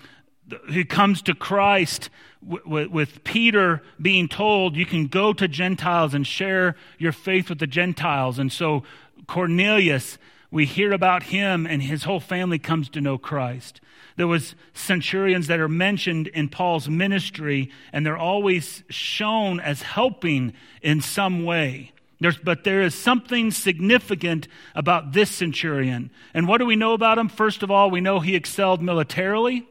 who 0.72 0.84
comes 0.84 1.22
to 1.22 1.34
Christ 1.34 2.08
with 2.42 3.24
Peter 3.24 3.82
being 4.00 4.28
told, 4.28 4.76
"You 4.76 4.86
can 4.86 5.06
go 5.06 5.32
to 5.32 5.48
Gentiles 5.48 6.14
and 6.14 6.26
share 6.26 6.76
your 6.98 7.12
faith 7.12 7.48
with 7.48 7.58
the 7.58 7.66
Gentiles." 7.66 8.38
And 8.38 8.52
so 8.52 8.84
Cornelius 9.26 10.18
we 10.50 10.64
hear 10.64 10.92
about 10.92 11.24
him 11.24 11.66
and 11.66 11.82
his 11.82 12.04
whole 12.04 12.20
family 12.20 12.58
comes 12.58 12.88
to 12.90 13.00
know 13.00 13.18
Christ. 13.18 13.80
There 14.16 14.26
was 14.26 14.54
centurions 14.72 15.48
that 15.48 15.60
are 15.60 15.68
mentioned 15.68 16.28
in 16.28 16.48
Paul's 16.48 16.88
ministry 16.88 17.70
and 17.92 18.06
they're 18.06 18.16
always 18.16 18.84
shown 18.88 19.60
as 19.60 19.82
helping 19.82 20.54
in 20.82 21.00
some 21.00 21.44
way. 21.44 21.92
There's, 22.20 22.38
but 22.38 22.64
there 22.64 22.82
is 22.82 22.94
something 22.94 23.50
significant 23.50 24.48
about 24.74 25.12
this 25.12 25.30
centurion. 25.30 26.10
And 26.32 26.48
what 26.48 26.58
do 26.58 26.66
we 26.66 26.76
know 26.76 26.94
about 26.94 27.18
him? 27.18 27.28
First 27.28 27.62
of 27.62 27.70
all, 27.70 27.90
we 27.90 28.00
know 28.00 28.20
he 28.20 28.34
excelled 28.34 28.82
militarily. 28.82 29.66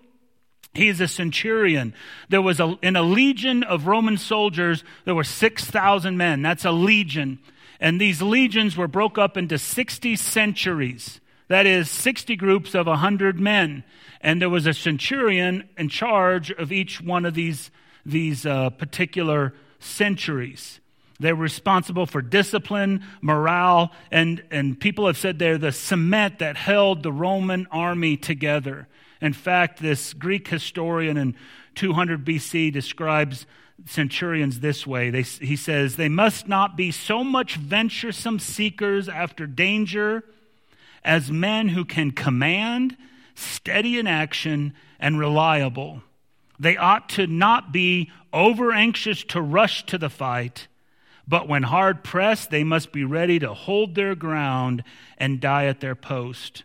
He's 0.74 1.02
a 1.02 1.08
centurion. 1.08 1.94
There 2.30 2.42
was 2.42 2.60
a, 2.60 2.78
in 2.84 2.96
a 2.96 3.02
legion 3.02 3.64
of 3.64 3.88
Roman 3.88 4.18
soldiers, 4.18 4.84
there 5.06 5.16
were 5.16 5.24
6,000 5.24 6.18
men. 6.18 6.42
That's 6.42 6.66
a 6.66 6.72
legion. 6.72 7.40
And 7.80 8.00
these 8.00 8.22
legions 8.22 8.78
were 8.78 8.88
broke 8.88 9.18
up 9.18 9.38
into 9.38 9.58
60 9.58 10.16
centuries. 10.16 11.22
That 11.48 11.66
is, 11.66 11.90
60 11.90 12.36
groups 12.36 12.75
of 12.75 12.88
100 12.88 13.40
men. 13.40 13.84
And 14.22 14.42
there 14.42 14.50
was 14.50 14.68
a 14.68 14.74
centurion 14.74 15.70
in 15.78 15.90
charge 15.90 16.52
of 16.52 16.72
each 16.72 17.02
one 17.02 17.25
of 17.25 17.34
these, 17.34 17.72
these 18.06 18.46
uh, 18.46 18.70
particular 18.72 19.54
centuries. 19.80 20.80
They 21.19 21.31
were 21.31 21.43
responsible 21.43 22.05
for 22.05 22.22
discipline, 22.22 23.03
morale, 23.22 23.91
and, 24.12 24.43
and 24.51 24.79
people 24.79 25.07
have 25.07 25.17
said 25.17 25.39
they're 25.39 25.57
the 25.57 25.72
cement 25.72 26.39
that 26.39 26.57
held 26.57 27.03
the 27.03 27.12
Roman 27.12 27.67
army 27.72 28.17
together. 28.17 28.88
In 29.22 29.34
fact, 29.34 29.81
this 29.81 30.13
Greek 30.13 30.48
historian 30.50 31.17
in 31.17 31.36
200 31.75 32.25
BC 32.25 32.72
describes 32.72 33.45
centurions 33.86 34.60
this 34.60 34.86
way. 34.86 35.10
They, 35.10 35.22
he 35.22 35.55
says, 35.55 35.95
They 35.95 36.10
must 36.10 36.48
not 36.48 36.75
be 36.75 36.91
so 36.91 37.24
much 37.24 37.55
venturesome 37.55 38.39
seekers 38.39 39.07
after 39.07 39.48
danger 39.48 40.24
as 41.03 41.31
men 41.31 41.69
who 41.69 41.86
can 41.86 42.12
command, 42.12 42.98
steady 43.36 44.00
in 44.00 44.07
action, 44.07 44.74
and 45.00 45.19
reliable. 45.19 46.01
They 46.60 46.77
ought 46.77 47.10
to 47.10 47.27
not 47.27 47.72
be 47.72 48.12
over 48.34 48.72
anxious 48.72 49.24
to 49.25 49.41
rush 49.41 49.86
to 49.88 49.98
the 49.98 50.10
fight, 50.10 50.67
But 51.27 51.48
when 51.48 51.63
hard 51.63 52.03
pressed, 52.03 52.51
they 52.51 52.63
must 52.63 52.91
be 52.91 53.03
ready 53.03 53.39
to 53.39 53.53
hold 53.53 53.96
their 53.96 54.15
ground 54.15 54.84
and 55.17 55.41
die 55.41 55.65
at 55.65 55.79
their 55.79 55.96
post. 55.96 56.63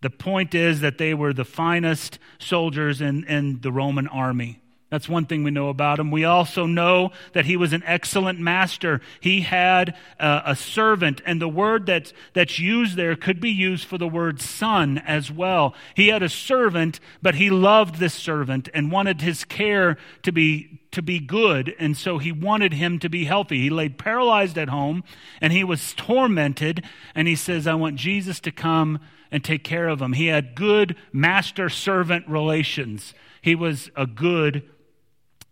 The 0.00 0.10
point 0.10 0.54
is 0.54 0.80
that 0.80 0.98
they 0.98 1.14
were 1.14 1.32
the 1.32 1.44
finest 1.44 2.18
soldiers 2.38 3.00
in, 3.00 3.24
in 3.24 3.60
the 3.60 3.72
Roman 3.72 4.08
army. 4.08 4.61
That's 4.92 5.08
one 5.08 5.24
thing 5.24 5.42
we 5.42 5.50
know 5.50 5.70
about 5.70 5.98
him. 5.98 6.10
We 6.10 6.26
also 6.26 6.66
know 6.66 7.12
that 7.32 7.46
he 7.46 7.56
was 7.56 7.72
an 7.72 7.82
excellent 7.86 8.38
master. 8.38 9.00
He 9.20 9.40
had 9.40 9.96
a, 10.20 10.42
a, 10.48 10.54
servant, 10.54 11.22
and 11.24 11.40
the 11.40 11.48
word 11.48 11.86
that's, 11.86 12.12
that's 12.34 12.58
used 12.58 12.94
there 12.94 13.16
could 13.16 13.40
be 13.40 13.50
used 13.50 13.86
for 13.86 13.96
the 13.96 14.06
word 14.06 14.38
son 14.38 14.98
as 14.98 15.30
well. 15.32 15.74
He 15.94 16.08
had 16.08 16.22
a 16.22 16.28
servant, 16.28 17.00
but 17.22 17.36
he 17.36 17.48
loved 17.48 18.00
this 18.00 18.12
servant 18.12 18.68
and 18.74 18.92
wanted 18.92 19.22
his 19.22 19.46
care 19.46 19.96
to 20.24 20.30
be, 20.30 20.80
to 20.90 21.00
be 21.00 21.20
good, 21.20 21.74
and 21.78 21.96
so 21.96 22.18
he 22.18 22.30
wanted 22.30 22.74
him 22.74 22.98
to 22.98 23.08
be 23.08 23.24
healthy. 23.24 23.62
He 23.62 23.70
laid 23.70 23.96
paralyzed 23.96 24.58
at 24.58 24.68
home, 24.68 25.04
and 25.40 25.54
he 25.54 25.64
was 25.64 25.94
tormented, 25.94 26.84
and 27.14 27.26
he 27.26 27.34
says, 27.34 27.66
I 27.66 27.76
want 27.76 27.96
Jesus 27.96 28.40
to 28.40 28.52
come 28.52 29.00
and 29.30 29.42
take 29.42 29.64
care 29.64 29.88
of 29.88 30.02
him. 30.02 30.12
He 30.12 30.26
had 30.26 30.54
good 30.54 30.96
master 31.14 31.70
servant 31.70 32.28
relations. 32.28 33.14
He 33.40 33.54
was 33.54 33.90
a 33.96 34.06
good 34.06 34.62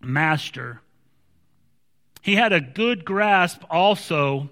master. 0.01 0.81
He 2.23 2.37
had 2.37 2.53
a 2.53 2.61
good 2.61 3.05
grasp 3.05 3.63
also 3.71 4.51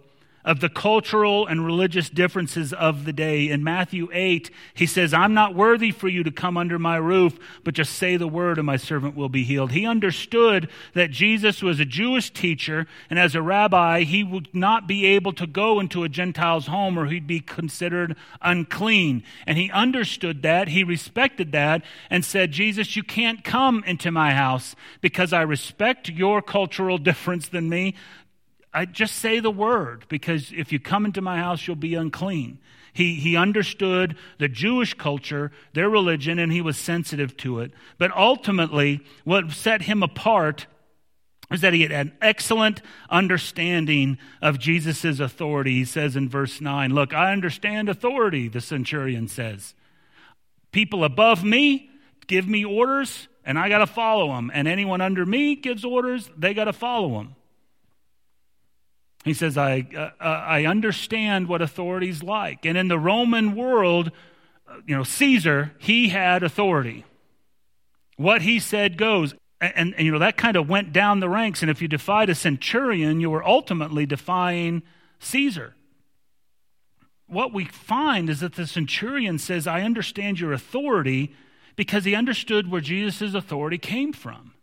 of 0.48 0.60
the 0.60 0.68
cultural 0.70 1.46
and 1.46 1.66
religious 1.66 2.08
differences 2.08 2.72
of 2.72 3.04
the 3.04 3.12
day. 3.12 3.50
In 3.50 3.62
Matthew 3.62 4.08
8, 4.10 4.50
he 4.72 4.86
says, 4.86 5.12
I'm 5.12 5.34
not 5.34 5.54
worthy 5.54 5.90
for 5.90 6.08
you 6.08 6.22
to 6.22 6.30
come 6.30 6.56
under 6.56 6.78
my 6.78 6.96
roof, 6.96 7.38
but 7.64 7.74
just 7.74 7.92
say 7.92 8.16
the 8.16 8.26
word 8.26 8.56
and 8.56 8.64
my 8.64 8.78
servant 8.78 9.14
will 9.14 9.28
be 9.28 9.44
healed. 9.44 9.72
He 9.72 9.86
understood 9.86 10.70
that 10.94 11.10
Jesus 11.10 11.60
was 11.60 11.78
a 11.78 11.84
Jewish 11.84 12.30
teacher, 12.30 12.86
and 13.10 13.18
as 13.18 13.34
a 13.34 13.42
rabbi, 13.42 14.04
he 14.04 14.24
would 14.24 14.48
not 14.54 14.88
be 14.88 15.04
able 15.04 15.34
to 15.34 15.46
go 15.46 15.80
into 15.80 16.02
a 16.02 16.08
Gentile's 16.08 16.68
home 16.68 16.98
or 16.98 17.04
he'd 17.04 17.26
be 17.26 17.40
considered 17.40 18.16
unclean. 18.40 19.24
And 19.46 19.58
he 19.58 19.70
understood 19.70 20.40
that, 20.42 20.68
he 20.68 20.82
respected 20.82 21.52
that, 21.52 21.84
and 22.08 22.24
said, 22.24 22.52
Jesus, 22.52 22.96
you 22.96 23.02
can't 23.02 23.44
come 23.44 23.84
into 23.86 24.10
my 24.10 24.32
house 24.32 24.74
because 25.02 25.34
I 25.34 25.42
respect 25.42 26.08
your 26.08 26.40
cultural 26.40 26.96
difference 27.08 27.50
than 27.50 27.68
me. 27.68 27.94
I 28.78 28.84
just 28.84 29.16
say 29.16 29.40
the 29.40 29.50
word 29.50 30.04
because 30.08 30.52
if 30.56 30.70
you 30.70 30.78
come 30.78 31.04
into 31.04 31.20
my 31.20 31.38
house, 31.38 31.66
you'll 31.66 31.74
be 31.74 31.96
unclean. 31.96 32.60
He, 32.92 33.14
he 33.14 33.36
understood 33.36 34.16
the 34.38 34.46
Jewish 34.46 34.94
culture, 34.94 35.50
their 35.72 35.90
religion, 35.90 36.38
and 36.38 36.52
he 36.52 36.60
was 36.60 36.78
sensitive 36.78 37.36
to 37.38 37.58
it. 37.58 37.72
But 37.98 38.16
ultimately, 38.16 39.00
what 39.24 39.50
set 39.50 39.82
him 39.82 40.04
apart 40.04 40.68
is 41.50 41.60
that 41.62 41.72
he 41.72 41.82
had 41.82 41.90
an 41.90 42.12
excellent 42.22 42.80
understanding 43.10 44.16
of 44.40 44.60
Jesus' 44.60 45.18
authority. 45.18 45.72
He 45.74 45.84
says 45.84 46.14
in 46.14 46.28
verse 46.28 46.60
9, 46.60 46.94
Look, 46.94 47.12
I 47.12 47.32
understand 47.32 47.88
authority, 47.88 48.46
the 48.46 48.60
centurion 48.60 49.26
says. 49.26 49.74
People 50.70 51.02
above 51.02 51.42
me 51.42 51.90
give 52.28 52.46
me 52.46 52.64
orders, 52.64 53.26
and 53.44 53.58
I 53.58 53.70
got 53.70 53.78
to 53.78 53.88
follow 53.88 54.28
them. 54.36 54.52
And 54.54 54.68
anyone 54.68 55.00
under 55.00 55.26
me 55.26 55.56
gives 55.56 55.84
orders, 55.84 56.30
they 56.38 56.54
got 56.54 56.66
to 56.66 56.72
follow 56.72 57.18
them. 57.18 57.34
He 59.28 59.34
says, 59.34 59.56
I, 59.56 59.86
uh, 59.94 60.10
uh, 60.20 60.24
I 60.24 60.64
understand 60.64 61.48
what 61.48 61.62
authority's 61.62 62.22
like. 62.22 62.64
And 62.64 62.76
in 62.76 62.88
the 62.88 62.98
Roman 62.98 63.54
world, 63.54 64.10
uh, 64.66 64.76
you 64.86 64.96
know, 64.96 65.04
Caesar, 65.04 65.72
he 65.78 66.08
had 66.08 66.42
authority. 66.42 67.04
What 68.16 68.42
he 68.42 68.58
said 68.58 68.98
goes. 68.98 69.34
And, 69.60 69.72
and, 69.76 69.94
and, 69.94 70.06
you 70.06 70.12
know, 70.12 70.18
that 70.18 70.36
kind 70.36 70.56
of 70.56 70.68
went 70.68 70.92
down 70.92 71.20
the 71.20 71.28
ranks. 71.28 71.62
And 71.62 71.70
if 71.70 71.82
you 71.82 71.88
defied 71.88 72.30
a 72.30 72.34
centurion, 72.34 73.20
you 73.20 73.30
were 73.30 73.46
ultimately 73.46 74.06
defying 74.06 74.82
Caesar. 75.20 75.74
What 77.26 77.52
we 77.52 77.66
find 77.66 78.30
is 78.30 78.40
that 78.40 78.54
the 78.54 78.66
centurion 78.66 79.38
says, 79.38 79.66
I 79.66 79.82
understand 79.82 80.40
your 80.40 80.52
authority 80.52 81.34
because 81.76 82.04
he 82.04 82.14
understood 82.14 82.70
where 82.70 82.80
Jesus' 82.80 83.34
authority 83.34 83.78
came 83.78 84.12
from. 84.12 84.54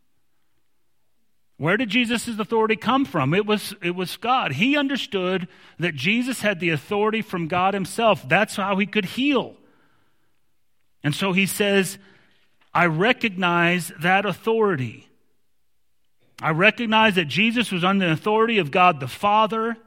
Where 1.57 1.77
did 1.77 1.89
Jesus' 1.89 2.27
authority 2.27 2.75
come 2.75 3.05
from? 3.05 3.33
It 3.33 3.45
was, 3.45 3.73
it 3.81 3.95
was 3.95 4.17
God. 4.17 4.53
He 4.53 4.75
understood 4.75 5.47
that 5.79 5.95
Jesus 5.95 6.41
had 6.41 6.59
the 6.59 6.71
authority 6.71 7.21
from 7.21 7.47
God 7.47 7.73
Himself. 7.73 8.27
That's 8.27 8.57
how 8.57 8.77
He 8.77 8.85
could 8.85 9.05
heal. 9.05 9.55
And 11.03 11.15
so 11.15 11.31
He 11.31 11.45
says, 11.45 11.97
I 12.73 12.87
recognize 12.87 13.91
that 14.01 14.25
authority. 14.25 15.07
I 16.41 16.49
recognize 16.49 17.15
that 17.15 17.29
Jesus 17.29 17.71
was 17.71 17.85
under 17.85 18.07
the 18.07 18.11
authority 18.11 18.57
of 18.57 18.69
God 18.69 18.99
the 18.99 19.07
Father, 19.07 19.77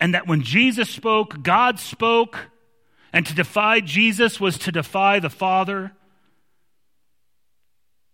and 0.00 0.12
that 0.14 0.26
when 0.26 0.42
Jesus 0.42 0.90
spoke, 0.90 1.42
God 1.44 1.78
spoke, 1.78 2.50
and 3.12 3.24
to 3.26 3.34
defy 3.34 3.78
Jesus 3.78 4.40
was 4.40 4.58
to 4.58 4.72
defy 4.72 5.20
the 5.20 5.30
Father 5.30 5.92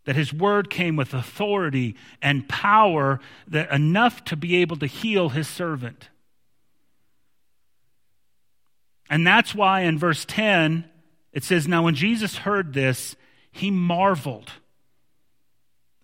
that 0.05 0.17
his 0.17 0.33
word 0.33 0.69
came 0.69 0.97
with 0.97 1.15
authority 1.15 1.95
and 2.21 2.49
power 2.49 3.21
that 3.47 3.71
enough 3.71 4.25
to 4.25 4.37
be 4.37 4.57
able 4.57 4.77
to 4.77 4.87
heal 4.87 5.29
his 5.29 5.47
servant. 5.47 6.09
And 9.09 9.27
that's 9.27 9.55
why 9.55 9.81
in 9.81 9.99
verse 9.99 10.25
10 10.25 10.85
it 11.33 11.45
says, 11.45 11.69
Now 11.69 11.85
when 11.85 11.95
Jesus 11.95 12.39
heard 12.39 12.73
this, 12.73 13.15
he 13.51 13.71
marveled 13.71 14.51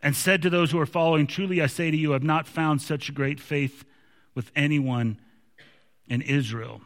and 0.02 0.14
said 0.14 0.42
to 0.42 0.50
those 0.50 0.70
who 0.70 0.78
were 0.78 0.86
following, 0.86 1.26
Truly 1.26 1.60
I 1.60 1.66
say 1.66 1.90
to 1.90 1.96
you, 1.96 2.12
I 2.12 2.14
have 2.14 2.22
not 2.22 2.46
found 2.46 2.80
such 2.82 3.14
great 3.14 3.40
faith 3.40 3.84
with 4.34 4.52
anyone 4.54 5.18
in 6.06 6.22
Israel. 6.22 6.82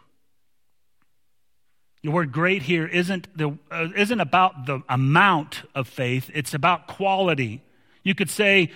The 2.02 2.10
word 2.10 2.32
great 2.32 2.62
here 2.62 2.86
isn't, 2.86 3.28
the, 3.36 3.56
uh, 3.70 3.88
isn't 3.96 4.20
about 4.20 4.66
the 4.66 4.82
amount 4.88 5.62
of 5.74 5.86
faith, 5.86 6.30
it's 6.34 6.52
about 6.52 6.88
quality. 6.88 7.62
You 8.02 8.14
could 8.14 8.30
say, 8.30 8.72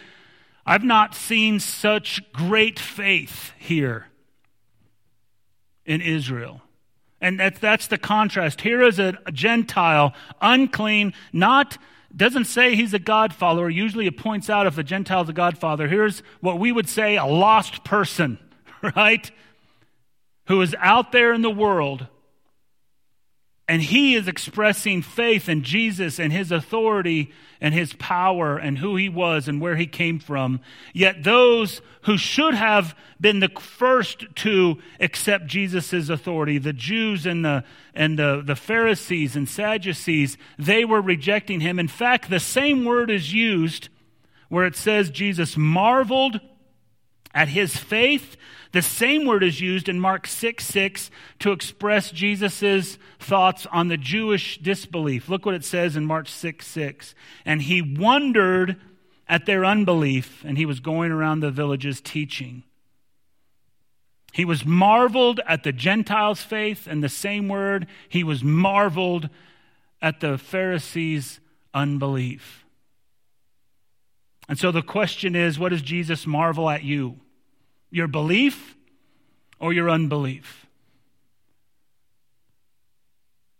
I've 0.64 0.84
not 0.84 1.14
seen 1.14 1.58
such 1.60 2.22
great 2.32 2.78
faith 2.78 3.52
here 3.58 4.06
in 5.84 6.00
Israel. 6.00 6.62
And 7.20 7.40
that's, 7.40 7.58
that's 7.58 7.86
the 7.88 7.98
contrast. 7.98 8.60
Here 8.60 8.82
is 8.82 8.98
a, 8.98 9.18
a 9.26 9.32
Gentile, 9.32 10.14
unclean, 10.40 11.12
not, 11.32 11.78
doesn't 12.14 12.44
say 12.44 12.76
he's 12.76 12.94
a 12.94 12.98
God 12.98 13.32
follower. 13.32 13.68
Usually 13.68 14.06
it 14.06 14.16
points 14.16 14.50
out 14.50 14.66
if 14.66 14.78
a 14.78 14.82
Gentile 14.82 15.22
is 15.22 15.28
a 15.28 15.32
God 15.32 15.58
father. 15.58 15.88
Here's 15.88 16.22
what 16.40 16.60
we 16.60 16.70
would 16.70 16.88
say 16.88 17.16
a 17.16 17.24
lost 17.24 17.84
person, 17.84 18.38
right? 18.96 19.28
Who 20.46 20.60
is 20.60 20.76
out 20.78 21.10
there 21.10 21.32
in 21.32 21.42
the 21.42 21.50
world 21.50 22.06
and 23.68 23.82
he 23.82 24.14
is 24.14 24.28
expressing 24.28 25.02
faith 25.02 25.48
in 25.48 25.62
Jesus 25.62 26.20
and 26.20 26.32
his 26.32 26.52
authority 26.52 27.32
and 27.60 27.74
his 27.74 27.94
power 27.94 28.56
and 28.56 28.78
who 28.78 28.94
he 28.94 29.08
was 29.08 29.48
and 29.48 29.60
where 29.60 29.74
he 29.74 29.86
came 29.86 30.20
from. 30.20 30.60
Yet 30.92 31.24
those 31.24 31.80
who 32.02 32.16
should 32.16 32.54
have 32.54 32.94
been 33.20 33.40
the 33.40 33.48
first 33.48 34.24
to 34.36 34.78
accept 35.00 35.46
Jesus' 35.46 36.08
authority, 36.08 36.58
the 36.58 36.72
Jews 36.72 37.26
and 37.26 37.44
the, 37.44 37.64
and 37.92 38.16
the, 38.16 38.40
the 38.44 38.54
Pharisees 38.54 39.34
and 39.34 39.48
Sadducees, 39.48 40.38
they 40.58 40.84
were 40.84 41.00
rejecting 41.00 41.60
him. 41.60 41.80
In 41.80 41.88
fact, 41.88 42.30
the 42.30 42.38
same 42.38 42.84
word 42.84 43.10
is 43.10 43.32
used 43.32 43.88
where 44.48 44.66
it 44.66 44.76
says 44.76 45.10
Jesus 45.10 45.56
marveled 45.56 46.40
at 47.36 47.48
his 47.48 47.76
faith 47.76 48.36
the 48.76 48.82
same 48.82 49.24
word 49.24 49.42
is 49.42 49.58
used 49.58 49.88
in 49.88 49.98
Mark 49.98 50.26
6 50.26 50.62
6 50.62 51.10
to 51.38 51.52
express 51.52 52.10
Jesus' 52.10 52.98
thoughts 53.18 53.66
on 53.72 53.88
the 53.88 53.96
Jewish 53.96 54.58
disbelief. 54.58 55.30
Look 55.30 55.46
what 55.46 55.54
it 55.54 55.64
says 55.64 55.96
in 55.96 56.04
Mark 56.04 56.28
6 56.28 56.66
6. 56.66 57.14
And 57.46 57.62
he 57.62 57.80
wondered 57.80 58.76
at 59.28 59.46
their 59.46 59.64
unbelief, 59.64 60.44
and 60.44 60.58
he 60.58 60.66
was 60.66 60.80
going 60.80 61.10
around 61.10 61.40
the 61.40 61.50
villages 61.50 62.02
teaching. 62.02 62.64
He 64.34 64.44
was 64.44 64.66
marveled 64.66 65.40
at 65.48 65.62
the 65.62 65.72
Gentiles' 65.72 66.42
faith, 66.42 66.86
and 66.86 67.02
the 67.02 67.08
same 67.08 67.48
word, 67.48 67.86
he 68.10 68.22
was 68.22 68.44
marveled 68.44 69.30
at 70.02 70.20
the 70.20 70.36
Pharisees' 70.36 71.40
unbelief. 71.72 72.66
And 74.50 74.58
so 74.58 74.70
the 74.70 74.82
question 74.82 75.34
is 75.34 75.58
what 75.58 75.70
does 75.70 75.80
Jesus 75.80 76.26
marvel 76.26 76.68
at 76.68 76.82
you? 76.82 77.20
Your 77.90 78.08
belief 78.08 78.76
or 79.58 79.72
your 79.72 79.90
unbelief? 79.90 80.66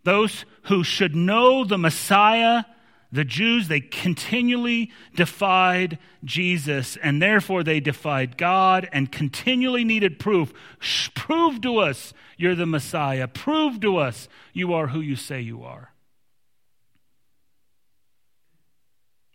Those 0.04 0.44
who 0.64 0.84
should 0.84 1.16
know 1.16 1.64
the 1.64 1.78
Messiah, 1.78 2.64
the 3.10 3.24
Jews, 3.24 3.66
they 3.66 3.80
continually 3.80 4.92
defied 5.14 5.98
Jesus, 6.24 6.96
and 7.02 7.20
therefore 7.20 7.64
they 7.64 7.80
defied 7.80 8.36
God 8.36 8.88
and 8.92 9.10
continually 9.10 9.84
needed 9.84 10.18
proof. 10.18 10.52
Prove 11.14 11.60
to 11.62 11.78
us 11.78 12.12
you're 12.36 12.54
the 12.54 12.66
Messiah. 12.66 13.26
Prove 13.26 13.80
to 13.80 13.96
us 13.96 14.28
you 14.52 14.74
are 14.74 14.88
who 14.88 15.00
you 15.00 15.16
say 15.16 15.40
you 15.40 15.64
are. 15.64 15.92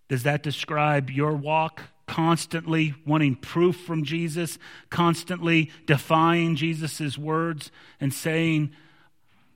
Does 0.08 0.24
that 0.24 0.44
describe 0.44 1.10
your 1.10 1.34
walk 1.34 1.84
constantly 2.12 2.94
wanting 3.06 3.34
proof 3.34 3.78
from 3.78 4.04
Jesus, 4.04 4.60
constantly 4.90 5.72
defying 5.86 6.58
Jesus' 6.58 7.18
words 7.18 7.72
and 8.02 8.14
saying, 8.14 8.70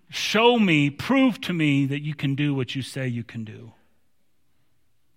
Show 0.10 0.58
me, 0.58 0.89
prove 0.89 1.41
to 1.41 1.52
me 1.52 1.86
that 1.88 2.02
you 2.02 2.15
can 2.15 2.34
do 2.34 2.56
what 2.56 2.74
you 2.74 2.82
say 2.82 3.10
you 3.10 3.26
can 3.26 3.44
do. 3.44 3.74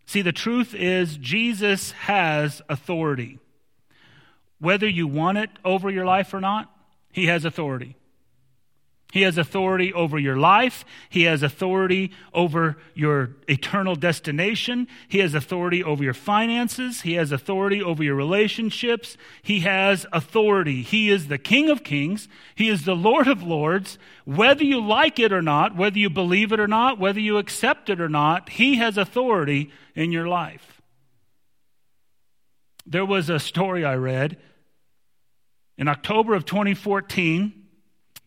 See, 0.04 0.20
the 0.20 0.32
truth 0.32 0.74
is, 0.74 1.16
Jesus 1.16 1.92
has 1.92 2.60
authority. 2.68 3.38
Whether 4.58 4.88
you 4.88 5.06
want 5.06 5.38
it 5.38 5.50
over 5.64 5.88
your 5.88 6.06
life 6.06 6.34
or 6.34 6.40
not, 6.40 6.68
he 7.12 7.26
has 7.26 7.44
authority. 7.44 7.94
He 9.10 9.22
has 9.22 9.38
authority 9.38 9.90
over 9.94 10.18
your 10.18 10.36
life. 10.36 10.84
He 11.08 11.22
has 11.22 11.42
authority 11.42 12.12
over 12.34 12.76
your 12.92 13.30
eternal 13.48 13.96
destination. 13.96 14.86
He 15.08 15.20
has 15.20 15.32
authority 15.32 15.82
over 15.82 16.04
your 16.04 16.12
finances. 16.12 17.00
He 17.00 17.14
has 17.14 17.32
authority 17.32 17.82
over 17.82 18.04
your 18.04 18.14
relationships. 18.14 19.16
He 19.40 19.60
has 19.60 20.04
authority. 20.12 20.82
He 20.82 21.08
is 21.08 21.28
the 21.28 21.38
King 21.38 21.70
of 21.70 21.82
Kings. 21.82 22.28
He 22.54 22.68
is 22.68 22.84
the 22.84 22.94
Lord 22.94 23.28
of 23.28 23.42
Lords. 23.42 23.98
Whether 24.26 24.64
you 24.64 24.84
like 24.84 25.18
it 25.18 25.32
or 25.32 25.42
not, 25.42 25.74
whether 25.74 25.98
you 25.98 26.10
believe 26.10 26.52
it 26.52 26.60
or 26.60 26.68
not, 26.68 26.98
whether 26.98 27.20
you 27.20 27.38
accept 27.38 27.88
it 27.88 28.02
or 28.02 28.10
not, 28.10 28.50
He 28.50 28.76
has 28.76 28.98
authority 28.98 29.70
in 29.94 30.12
your 30.12 30.28
life. 30.28 30.82
There 32.86 33.06
was 33.06 33.30
a 33.30 33.38
story 33.38 33.86
I 33.86 33.94
read 33.94 34.36
in 35.78 35.88
October 35.88 36.34
of 36.34 36.44
2014 36.44 37.57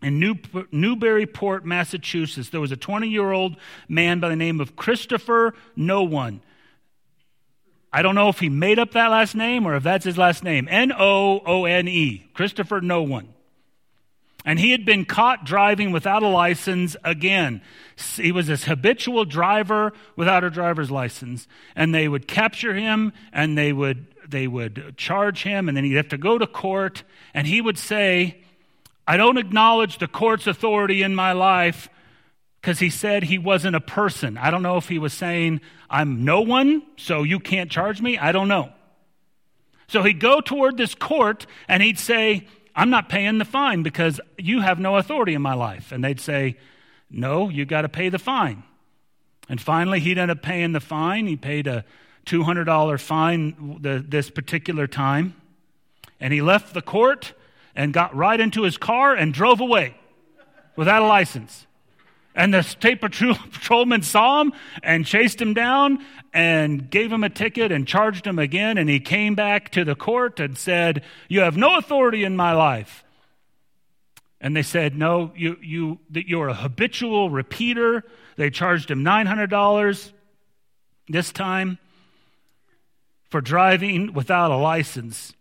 in 0.02 0.20
New, 0.20 0.36
Newburyport, 0.72 1.66
Massachusetts, 1.66 2.50
there 2.50 2.62
was 2.62 2.72
a 2.72 2.78
20 2.78 3.08
year 3.08 3.32
old 3.32 3.56
man 3.88 4.20
by 4.20 4.30
the 4.30 4.36
name 4.36 4.60
of 4.60 4.76
Christopher 4.76 5.54
No 5.76 6.04
One. 6.04 6.42
I 7.94 8.02
don't 8.02 8.16
know 8.16 8.30
if 8.30 8.40
he 8.40 8.50
made 8.50 8.80
up 8.80 8.92
that 8.92 9.08
last 9.08 9.36
name 9.36 9.68
or 9.68 9.76
if 9.76 9.84
that's 9.84 10.06
his 10.06 10.18
last 10.18 10.44
name. 10.44 10.68
N 10.70 10.92
O 10.98 11.42
O 11.46 11.66
N 11.66 11.88
E. 11.88 12.26
Christopher 12.34 12.82
No 12.82 13.04
One. 13.04 13.34
And 14.44 14.60
he 14.60 14.72
had 14.72 14.86
been 14.86 15.06
caught 15.06 15.46
driving 15.46 15.92
without 15.92 16.24
a 16.24 16.28
license 16.28 16.96
again. 17.04 17.62
He 18.16 18.32
was 18.32 18.48
this 18.48 18.64
habitual 18.64 19.26
driver 19.26 19.94
without 20.16 20.44
a 20.44 20.50
driver's 20.50 20.90
license. 20.90 21.48
And 21.76 21.94
they 21.94 22.08
would 22.08 22.28
capture 22.28 22.74
him 22.74 23.14
and 23.32 23.56
they 23.56 23.72
would, 23.72 24.08
they 24.28 24.48
would 24.48 24.96
charge 24.98 25.44
him 25.44 25.68
and 25.68 25.78
then 25.78 25.84
he'd 25.84 25.98
have 25.98 26.10
to 26.10 26.18
go 26.18 26.40
to 26.40 26.48
court 26.48 27.04
and 27.36 27.46
he 27.46 27.62
would 27.62 27.78
say, 27.78 28.42
I 29.08 29.18
don't 29.18 29.38
acknowledge 29.38 29.98
the 29.98 30.08
court's 30.08 30.48
authority 30.48 31.04
in 31.04 31.16
my 31.16 31.32
life 31.34 31.90
because 32.62 32.80
he 32.80 32.90
said 32.90 33.24
he 33.24 33.38
wasn't 33.38 33.76
a 33.76 33.82
person. 33.82 34.38
I 34.38 34.52
don't 34.52 34.62
know 34.62 34.78
if 34.78 34.88
he 34.88 35.00
was 35.00 35.14
saying, 35.14 35.62
I'm 35.90 36.24
no 36.24 36.42
one, 36.42 36.84
so 36.98 37.24
you 37.24 37.40
can't 37.40 37.72
charge 37.72 38.02
me. 38.02 38.18
I 38.18 38.32
don't 38.32 38.48
know. 38.48 38.72
So 39.88 40.04
he'd 40.04 40.20
go 40.20 40.40
toward 40.40 40.78
this 40.78 40.96
court 40.96 41.48
and 41.68 41.82
he'd 41.82 42.00
say, 42.00 42.48
I'm 42.76 42.90
not 42.90 43.10
paying 43.10 43.40
the 43.40 43.46
fine 43.46 43.84
because 43.84 44.22
you 44.38 44.62
have 44.62 44.80
no 44.80 44.96
authority 44.96 45.34
in 45.34 45.42
my 45.42 45.54
life. 45.54 45.92
And 45.92 46.04
they'd 46.04 46.20
say, 46.20 46.58
No, 47.10 47.50
you 47.50 47.66
got 47.66 47.82
to 47.82 47.90
pay 47.90 48.10
the 48.10 48.20
fine. 48.20 48.64
And 49.50 49.60
finally, 49.60 50.00
he'd 50.00 50.18
end 50.18 50.32
up 50.32 50.42
paying 50.42 50.72
the 50.72 50.80
fine. 50.80 51.28
He 51.28 51.36
paid 51.36 51.68
a 51.68 51.84
$200 52.26 53.02
fine 53.02 53.80
this 53.82 54.30
particular 54.30 54.88
time. 54.88 55.36
And 56.20 56.32
he 56.32 56.42
left 56.42 56.74
the 56.74 56.82
court 56.82 57.34
and 57.76 57.94
got 57.94 58.16
right 58.16 58.40
into 58.40 58.64
his 58.64 58.78
car 58.78 59.16
and 59.16 59.34
drove 59.34 59.60
away 59.60 59.96
without 60.76 61.02
a 61.02 61.06
license. 61.06 61.68
And 62.34 62.54
the 62.54 62.62
state 62.62 63.02
patrol, 63.02 63.36
patrolman 63.52 64.02
saw 64.04 64.42
him 64.42 64.54
and 64.84 65.06
chased 65.06 65.42
him 65.42 65.54
down 65.54 66.06
and 66.34 66.90
gave 66.90 67.12
him 67.12 67.24
a 67.24 67.30
ticket 67.30 67.72
and 67.72 67.88
charged 67.88 68.26
him 68.26 68.40
again. 68.40 68.78
And 68.78 68.90
he 68.90 69.00
came 69.00 69.36
back 69.36 69.72
to 69.72 69.84
the 69.84 69.96
court 69.96 70.40
and 70.40 70.58
said, 70.58 71.04
You 71.28 71.42
have 71.42 71.58
no 71.58 71.78
authority 71.78 72.24
in 72.24 72.36
my 72.36 72.54
life. 72.54 73.04
And 74.40 74.56
they 74.56 74.64
said, 74.64 74.96
No, 74.96 75.32
you, 75.36 75.58
you, 75.62 76.00
that 76.12 76.28
you're 76.28 76.48
a 76.48 76.54
habitual 76.54 77.30
repeater. 77.30 78.04
They 78.38 78.50
charged 78.50 78.90
him 78.90 79.04
$900 79.04 80.12
this 81.10 81.32
time 81.32 81.78
for 83.30 83.42
driving 83.42 84.14
without 84.14 84.52
a 84.52 84.58
license. 84.58 85.34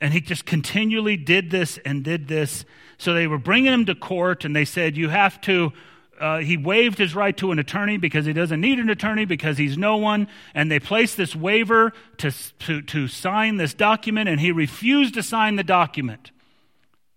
And 0.00 0.14
he 0.14 0.20
just 0.20 0.46
continually 0.46 1.16
did 1.16 1.50
this 1.50 1.78
and 1.84 2.02
did 2.02 2.28
this. 2.28 2.64
So 2.98 3.12
they 3.12 3.26
were 3.26 3.38
bringing 3.38 3.72
him 3.72 3.86
to 3.86 3.94
court, 3.94 4.44
and 4.44 4.56
they 4.56 4.64
said, 4.64 4.96
You 4.96 5.08
have 5.08 5.40
to. 5.42 5.72
Uh, 6.18 6.38
he 6.38 6.58
waived 6.58 6.98
his 6.98 7.14
right 7.14 7.34
to 7.38 7.50
an 7.50 7.58
attorney 7.58 7.96
because 7.96 8.26
he 8.26 8.34
doesn't 8.34 8.60
need 8.60 8.78
an 8.78 8.90
attorney 8.90 9.24
because 9.24 9.56
he's 9.56 9.78
no 9.78 9.96
one. 9.96 10.28
And 10.54 10.70
they 10.70 10.78
placed 10.78 11.16
this 11.16 11.34
waiver 11.34 11.94
to, 12.18 12.30
to, 12.60 12.82
to 12.82 13.08
sign 13.08 13.56
this 13.56 13.72
document, 13.72 14.28
and 14.28 14.38
he 14.38 14.52
refused 14.52 15.14
to 15.14 15.22
sign 15.22 15.56
the 15.56 15.64
document 15.64 16.30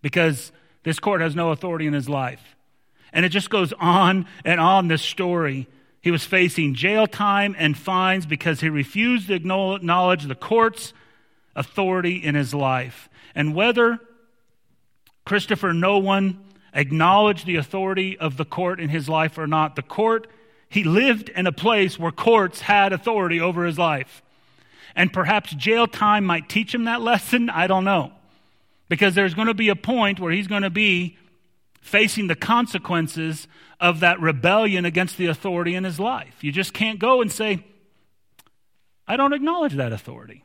because 0.02 0.54
this 0.84 1.00
court 1.00 1.20
has 1.20 1.36
no 1.36 1.52
authority 1.52 1.86
in 1.86 1.94
his 1.94 2.08
life. 2.08 2.56
And 3.12 3.26
it 3.26 3.30
just 3.30 3.50
goes 3.50 3.74
on 3.74 4.26
and 4.46 4.60
on 4.60 4.88
this 4.88 5.02
story. 5.02 5.68
He 6.02 6.12
was 6.12 6.24
facing 6.24 6.74
jail 6.74 7.06
time 7.06 7.56
and 7.58 7.78
fines 7.78 8.26
because 8.26 8.62
he 8.62 8.70
refused 8.70 9.28
to 9.28 9.34
acknowledge 9.34 10.26
the 10.26 10.36
court's 10.36 10.94
authority 11.56 12.16
in 12.18 12.36
his 12.36 12.54
life. 12.54 13.10
And 13.36 13.56
whether 13.56 14.00
Christopher 15.26 15.74
No 15.74 15.98
One 15.98 16.44
acknowledged 16.74 17.46
the 17.46 17.56
authority 17.56 18.18
of 18.18 18.38
the 18.38 18.46
court 18.46 18.80
in 18.80 18.90
his 18.90 19.08
life 19.08 19.38
or 19.38 19.48
not, 19.48 19.76
the 19.76 19.82
court, 19.82 20.28
he 20.70 20.84
lived 20.84 21.30
in 21.30 21.48
a 21.48 21.52
place 21.52 22.00
where 22.00 22.12
courts 22.12 22.62
had 22.62 22.94
authority 22.94 23.40
over 23.40 23.66
his 23.66 23.78
life. 23.78 24.22
And 24.96 25.12
perhaps 25.12 25.52
jail 25.52 25.88
time 25.88 26.26
might 26.26 26.50
teach 26.50 26.74
him 26.74 26.86
that 26.86 27.02
lesson. 27.02 27.50
I 27.50 27.68
don't 27.68 27.84
know. 27.84 28.12
Because 28.90 29.16
there's 29.16 29.34
going 29.34 29.48
to 29.48 29.54
be 29.54 29.70
a 29.70 29.76
point 29.76 30.20
where 30.20 30.32
he's 30.32 30.48
going 30.48 30.62
to 30.64 30.70
be 30.70 31.18
facing 31.82 32.28
the 32.28 32.36
consequences 32.36 33.48
of 33.80 34.00
that 34.00 34.20
rebellion 34.20 34.86
against 34.86 35.18
the 35.18 35.28
authority 35.28 35.76
in 35.76 35.84
his 35.84 36.00
life. 36.00 36.36
You 36.42 36.52
just 36.52 36.74
can't 36.74 37.00
go 37.00 37.22
and 37.22 37.32
say, 37.32 37.66
I 39.08 39.18
don't 39.18 39.34
acknowledge 39.34 39.74
that 39.74 39.92
authority. 39.92 40.44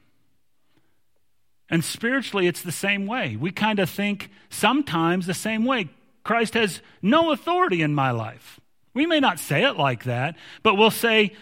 And 1.71 1.85
spiritually, 1.85 2.47
it's 2.47 2.63
the 2.63 2.73
same 2.73 3.07
way. 3.07 3.37
We 3.37 3.51
kind 3.51 3.79
of 3.79 3.91
think 3.91 4.31
sometimes 4.49 5.27
the 5.27 5.35
same 5.35 5.65
way. 5.65 5.91
Christ 6.25 6.55
has 6.55 6.81
no 7.03 7.31
authority 7.31 7.83
in 7.83 7.95
my 7.95 8.11
life. 8.11 8.61
We 8.95 9.07
may 9.07 9.21
not 9.21 9.39
say 9.39 9.65
it 9.65 9.77
like 9.77 10.05
that, 10.05 10.37
but 10.63 10.75
we'll 10.75 10.91
say, 10.91 11.33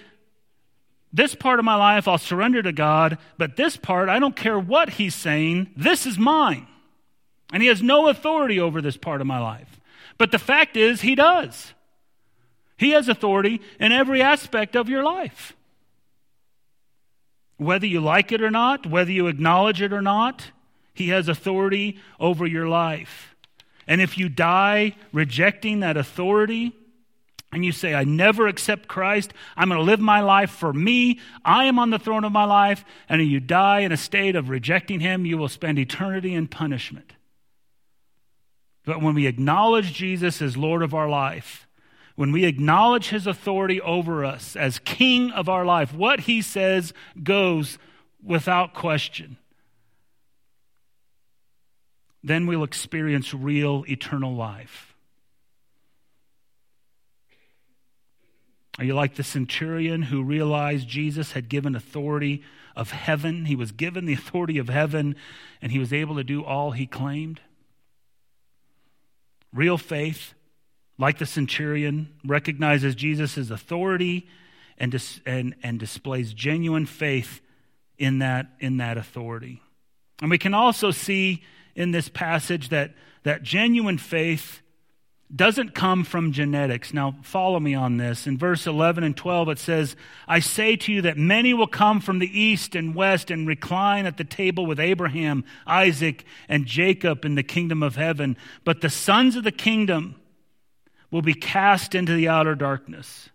This 1.13 1.35
part 1.35 1.59
of 1.59 1.65
my 1.65 1.77
life 1.77 2.07
I'll 2.07 2.19
surrender 2.19 2.63
to 2.63 2.73
God, 2.73 3.19
but 3.39 3.57
this 3.57 3.77
part, 3.77 4.09
I 4.09 4.19
don't 4.19 4.37
care 4.37 4.59
what 4.59 4.91
He's 4.91 5.15
saying, 5.15 5.71
this 5.77 6.07
is 6.07 6.19
mine. 6.19 6.67
And 7.53 7.63
He 7.63 7.69
has 7.69 7.83
no 7.83 8.09
authority 8.09 8.61
over 8.61 8.83
this 8.83 8.97
part 8.97 9.21
of 9.21 9.27
my 9.27 9.39
life. 9.39 9.81
But 10.19 10.33
the 10.33 10.39
fact 10.39 10.77
is, 10.77 11.01
He 11.01 11.15
does. 11.15 11.73
He 12.77 12.91
has 12.91 13.09
authority 13.09 13.61
in 13.81 13.93
every 13.93 14.21
aspect 14.21 14.77
of 14.77 14.89
your 14.89 15.03
life. 15.03 15.56
Whether 17.57 17.87
you 17.87 18.01
like 18.01 18.33
it 18.33 18.43
or 18.43 18.51
not, 18.51 18.87
whether 18.87 19.11
you 19.11 19.29
acknowledge 19.29 19.81
it 19.81 19.93
or 19.93 20.03
not, 20.03 20.51
He 20.93 21.09
has 21.09 21.29
authority 21.29 21.99
over 22.21 22.47
your 22.47 22.69
life. 22.69 23.35
And 23.87 24.01
if 24.01 24.19
you 24.19 24.29
die 24.29 24.95
rejecting 25.13 25.81
that 25.81 25.97
authority, 25.97 26.73
and 27.53 27.65
you 27.65 27.73
say, 27.73 27.95
I 27.95 28.05
never 28.05 28.49
accept 28.49 28.89
Christ, 28.89 29.33
I'm 29.57 29.69
going 29.69 29.79
to 29.79 29.85
live 29.85 30.01
my 30.01 30.21
life 30.21 30.51
for 30.51 30.73
me, 30.73 31.21
I 31.45 31.65
am 31.65 31.79
on 31.79 31.91
the 31.91 31.99
throne 31.99 32.25
of 32.25 32.33
my 32.33 32.45
life, 32.45 32.85
and 33.09 33.23
you 33.23 33.41
die 33.41 33.81
in 33.81 33.93
a 33.93 33.97
state 33.97 34.37
of 34.37 34.51
rejecting 34.51 35.01
Him, 35.01 35.25
you 35.25 35.39
will 35.39 35.49
spend 35.49 35.79
eternity 35.79 36.35
in 36.35 36.49
punishment. 36.49 37.13
But 38.85 39.01
when 39.01 39.15
we 39.15 39.27
acknowledge 39.27 39.93
Jesus 39.93 40.43
as 40.43 40.57
Lord 40.57 40.83
of 40.83 40.95
our 40.95 41.09
life, 41.09 41.66
when 42.17 42.33
we 42.33 42.45
acknowledge 42.45 43.11
his 43.11 43.27
authority 43.27 43.81
over 43.81 44.25
us 44.25 44.57
as 44.57 44.79
king 44.81 45.31
of 45.31 45.49
our 45.49 45.65
life, 45.65 45.95
what 45.95 46.21
he 46.21 46.43
says 46.43 46.93
goes 47.23 47.79
without 48.25 48.75
question. 48.75 49.37
Then 52.25 52.47
we'll 52.47 52.65
experience 52.65 53.33
real 53.33 53.85
eternal 53.89 54.35
life. 54.35 54.95
Are 58.79 58.85
you 58.85 58.95
like 58.95 59.15
the 59.15 59.23
centurion 59.23 60.03
who 60.03 60.23
realized 60.23 60.89
Jesus 60.89 61.33
had 61.33 61.49
given 61.49 61.77
authority 61.77 62.43
of 62.75 62.91
heaven? 62.91 63.45
He 63.45 63.57
was 63.57 63.73
given 63.73 64.07
the 64.07 64.15
authority 64.15 64.59
of 64.59 64.69
heaven 64.69 65.17
and 65.63 65.71
he 65.71 65.79
was 65.79 65.93
able 65.93 66.17
to 66.17 66.25
do 66.25 66.43
all 66.45 66.73
he 66.73 66.87
claimed? 66.87 67.41
Real 69.53 69.79
faith 69.79 70.35
like 70.99 71.19
the 71.19 71.27
centurion, 71.27 72.09
recognizes 72.25 72.95
Jesus' 72.95 73.51
authority 73.51 74.27
and, 74.79 74.93
dis- 74.93 75.21
and, 75.27 75.55
and 75.63 75.79
displays 75.79 76.33
genuine 76.33 76.87
faith 76.87 77.41
in 77.99 78.21
that, 78.21 78.47
in 78.61 78.79
that 78.79 78.97
authority. 78.97 79.63
And 80.21 80.31
we 80.31 80.39
can 80.39 80.55
also 80.55 80.91
see 80.91 81.43
in 81.75 81.91
this 81.91 82.09
passage 82.09 82.71
that, 82.71 82.95
that 83.25 83.43
genuine 83.43 83.99
faith 83.99 84.63
doesn't 85.35 85.75
come 85.75 86.05
from 86.05 86.31
genetics. 86.33 86.95
Now, 86.95 87.17
follow 87.23 87.59
me 87.59 87.75
on 87.75 87.97
this. 87.97 88.27
In 88.27 88.39
verse 88.39 88.67
11 88.67 89.03
and 89.03 89.17
12, 89.17 89.49
it 89.51 89.59
says, 89.59 89.97
I 90.29 90.39
say 90.39 90.77
to 90.77 90.93
you 90.93 91.03
that 91.03 91.19
many 91.19 91.53
will 91.53 91.67
come 91.67 92.01
from 92.01 92.21
the 92.21 92.41
east 92.41 92.77
and 92.77 92.95
west 92.95 93.31
and 93.31 93.47
recline 93.47 94.07
at 94.07 94.19
the 94.19 94.25
table 94.25 94.67
with 94.67 94.79
Abraham, 94.79 95.45
Isaac, 95.67 96.25
and 96.49 96.65
Jacob 96.65 97.25
in 97.25 97.35
the 97.35 97.43
kingdom 97.43 97.83
of 97.83 97.97
heaven. 97.97 98.37
But 98.65 98.83
the 98.83 98.91
sons 98.91 99.35
of 99.35 99.43
the 99.43 99.53
kingdom 99.53 100.15
will 101.17 101.23
be 101.23 101.33
cast 101.33 101.95
into 101.95 102.13
the 102.13 102.29
outer 102.29 102.55
darkness. 102.55 103.31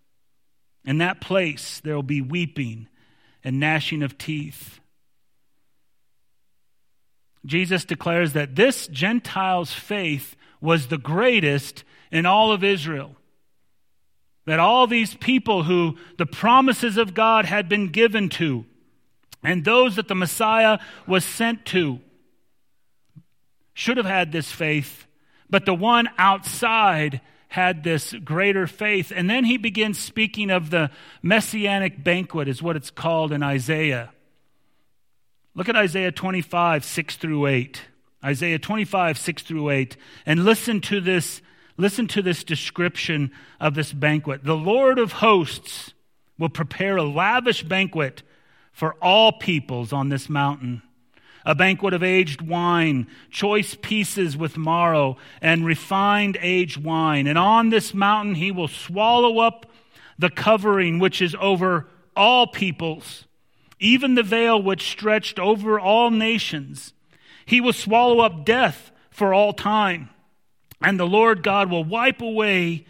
In 0.86 1.00
that 1.00 1.20
place, 1.20 1.82
there 1.84 1.96
will 1.96 2.04
be 2.04 2.22
weeping 2.22 2.88
and 3.44 3.60
gnashing 3.60 4.04
of 4.04 4.20
teeth. 4.20 4.80
Jesus 7.44 7.84
declares 7.84 8.34
that 8.34 8.56
this 8.56 8.86
Gentile's 8.86 9.74
faith 9.74 10.36
was 10.62 10.88
the 10.88 11.00
greatest 11.00 11.84
in 12.12 12.28
all 12.28 12.52
of 12.52 12.63
Israel. 12.63 13.15
That 14.46 14.60
all 14.60 14.86
these 14.86 15.15
people 15.15 15.63
who 15.63 15.98
the 16.20 16.28
promises 16.28 16.98
of 16.98 17.15
God 17.15 17.46
had 17.46 17.67
been 17.67 17.88
given 17.88 18.30
to, 18.30 18.63
and 19.41 19.65
those 19.65 19.96
that 19.96 20.08
the 20.08 20.13
Messiah 20.13 20.78
was 21.08 21.26
sent 21.26 21.65
to, 21.65 22.00
should 23.74 23.98
have 23.98 24.06
had 24.06 24.32
this 24.32 24.52
faith, 24.52 25.08
but 25.50 25.65
the 25.65 25.74
one 25.74 26.08
outside 26.20 27.22
had 27.52 27.84
this 27.84 28.14
greater 28.24 28.66
faith. 28.66 29.12
And 29.14 29.30
then 29.30 29.44
he 29.44 29.58
begins 29.58 30.00
speaking 30.00 30.50
of 30.50 30.70
the 30.70 30.90
messianic 31.22 32.02
banquet, 32.02 32.48
is 32.48 32.64
what 32.64 32.78
it's 32.78 32.90
called 32.90 33.34
in 33.34 33.44
Isaiah. 33.44 34.14
Look 35.54 35.68
at 35.68 35.76
Isaiah 35.76 36.14
25, 36.14 36.86
6 36.86 37.18
through 37.18 37.48
8. 37.48 37.82
Isaiah 38.24 38.58
25, 38.58 39.18
6 39.18 39.44
through 39.44 39.70
8. 39.70 39.98
And 40.26 40.46
listen 40.46 40.80
to 40.80 41.02
this, 41.02 41.42
listen 41.76 42.08
to 42.08 42.22
this 42.22 42.46
description 42.46 43.32
of 43.60 43.76
this 43.76 43.92
banquet. 43.92 44.46
The 44.46 44.56
Lord 44.56 44.98
of 44.98 45.12
hosts 45.12 45.94
will 46.40 46.48
prepare 46.48 46.96
a 46.96 47.04
lavish 47.04 47.64
banquet 47.64 48.24
for 48.72 48.96
all 49.02 49.34
peoples 49.34 49.92
on 49.92 50.08
this 50.08 50.30
mountain. 50.30 50.84
A 51.45 51.56
banquet 51.56 51.93
of 51.93 52.04
aged 52.04 52.41
wine, 52.41 53.08
choice 53.30 53.75
pieces 53.82 54.38
with 54.38 54.58
marrow, 54.58 55.17
and 55.41 55.65
refined 55.65 56.38
aged 56.41 56.84
wine. 56.84 57.27
And 57.27 57.38
on 57.38 57.69
this 57.69 57.93
mountain 57.93 58.36
he 58.36 58.51
will 58.51 58.67
swallow 58.67 59.39
up 59.39 59.65
the 60.19 60.30
covering 60.30 60.99
which 60.99 61.21
is 61.21 61.36
over 61.39 61.88
all 62.15 62.45
peoples 62.47 63.25
even 63.82 64.13
the 64.13 64.23
veil 64.23 64.62
which 64.62 64.88
stretched 64.88 65.39
over 65.39 65.80
all 65.80 66.12
nations. 66.12 66.93
He 67.45 67.60
will 67.60 67.73
swallow 67.73 68.19
up 68.19 68.45
death 68.45 68.91
for 69.10 69.34
all 69.34 69.51
time. 69.51 70.10
And 70.82 70.99
the 70.99 71.08
Lord 71.08 71.43
God 71.43 71.69
will 71.69 71.84
wipe 71.84 72.21
away, 72.21 72.86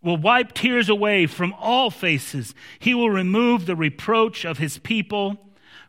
will 0.00 0.16
wipe 0.16 0.52
tears 0.52 0.88
away 0.88 1.26
from 1.26 1.52
all 1.58 1.90
faces. 1.90 2.54
He 2.78 2.94
will 2.94 3.10
remove 3.10 3.66
the 3.66 3.76
reproach 3.76 4.44
of 4.44 4.58
his 4.58 4.78
people 4.78 5.36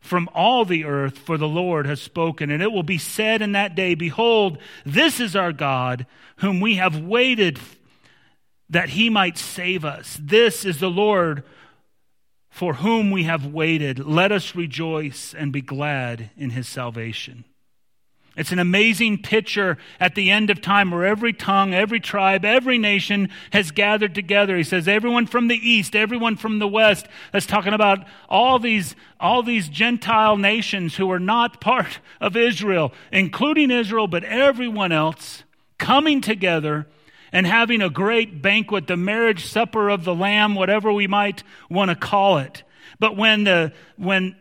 from 0.02 0.30
all 0.34 0.65
the 0.65 0.86
earth, 0.86 1.18
for 1.18 1.38
the 1.38 1.48
Lord 1.48 1.86
has 1.86 2.02
spoken. 2.02 2.50
And 2.52 2.63
it 2.63 2.72
will 2.72 2.84
be 2.84 2.98
said 2.98 3.42
in 3.42 3.52
that 3.54 3.76
day, 3.76 3.96
Behold, 3.96 4.58
this 4.86 5.20
is 5.20 5.36
our 5.36 5.52
God, 5.52 6.06
whom 6.38 6.60
we 6.60 6.76
have 6.76 7.00
waited 7.00 7.60
that 8.70 8.89
he 8.89 9.10
might 9.10 9.38
save 9.38 9.84
us. 9.84 10.18
This 10.22 10.63
is 10.63 10.80
the 10.80 10.89
Lord 10.89 11.44
for 12.50 12.76
whom 12.76 13.12
we 13.12 13.24
have 13.24 13.46
waited. 13.46 14.00
Let 14.00 14.32
us 14.32 14.56
rejoice 14.56 15.34
and 15.34 15.52
be 15.52 15.62
glad 15.62 16.32
in 16.38 16.52
his 16.52 16.68
salvation. 16.68 17.46
It's 18.38 18.52
an 18.52 18.60
amazing 18.60 19.22
picture 19.22 19.78
at 20.00 20.15
the 20.15 20.32
end 20.32 20.50
of 20.50 20.62
time 20.62 20.92
where 20.92 21.06
every 21.06 21.34
tongue, 21.34 21.74
every 21.74 22.00
tribe, 22.00 22.46
every 22.46 22.78
nation 22.78 23.30
has 23.52 23.72
gathered 23.72 24.15
together. 24.15 24.56
He 24.56 24.63
says, 24.63 24.88
everyone 24.88 25.28
from 25.28 25.48
the 25.50 25.58
east, 25.58 25.96
everyone 25.96 26.38
from 26.38 26.60
the 26.60 26.68
west. 26.68 27.08
That's 27.34 27.46
talking 27.46 27.74
about 27.74 28.06
all 28.30 28.58
these, 28.58 28.96
all 29.20 29.44
these 29.44 29.68
Gentile 29.68 30.38
nations 30.38 30.96
who 30.96 31.12
are 31.12 31.20
not 31.20 31.60
part 31.60 32.00
of 32.22 32.38
Israel, 32.38 32.94
including 33.12 33.72
Israel, 33.72 34.08
but 34.08 34.24
everyone 34.24 34.92
else 34.92 35.44
coming 35.78 36.22
together 36.22 36.88
and 37.32 37.46
having 37.46 37.82
a 37.82 37.89
great 37.89 38.42
banquet, 38.42 38.88
the 38.88 38.98
marriage 38.98 39.46
supper 39.46 39.89
of 39.89 40.04
the 40.04 40.15
Lamb, 40.15 40.56
whatever 40.56 40.94
we 40.94 41.08
might 41.08 41.44
want 41.70 41.89
to 41.89 41.96
call 41.96 42.38
it. 42.38 42.63
But 43.00 43.18
when 43.18 43.44
the, 43.44 43.74
when 43.98 44.36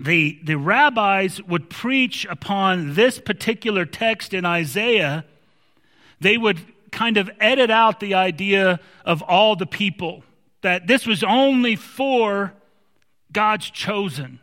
the, 0.00 0.38
the 0.44 0.56
rabbis 0.56 1.42
would 1.42 1.70
preach 1.70 2.26
upon 2.26 2.94
this 2.94 3.18
particular 3.18 3.84
text 3.84 4.32
in 4.32 4.44
Isaiah, 4.44 5.24
they 6.20 6.36
would 6.36 6.60
kind 6.90 7.16
of 7.16 7.30
edit 7.40 7.70
out 7.70 8.00
the 8.00 8.14
idea 8.14 8.80
of 9.04 9.22
all 9.22 9.56
the 9.56 9.66
people, 9.66 10.22
that 10.62 10.86
this 10.86 11.06
was 11.06 11.22
only 11.22 11.76
for 11.76 12.52
God's 13.32 13.70
chosen. 13.70 14.40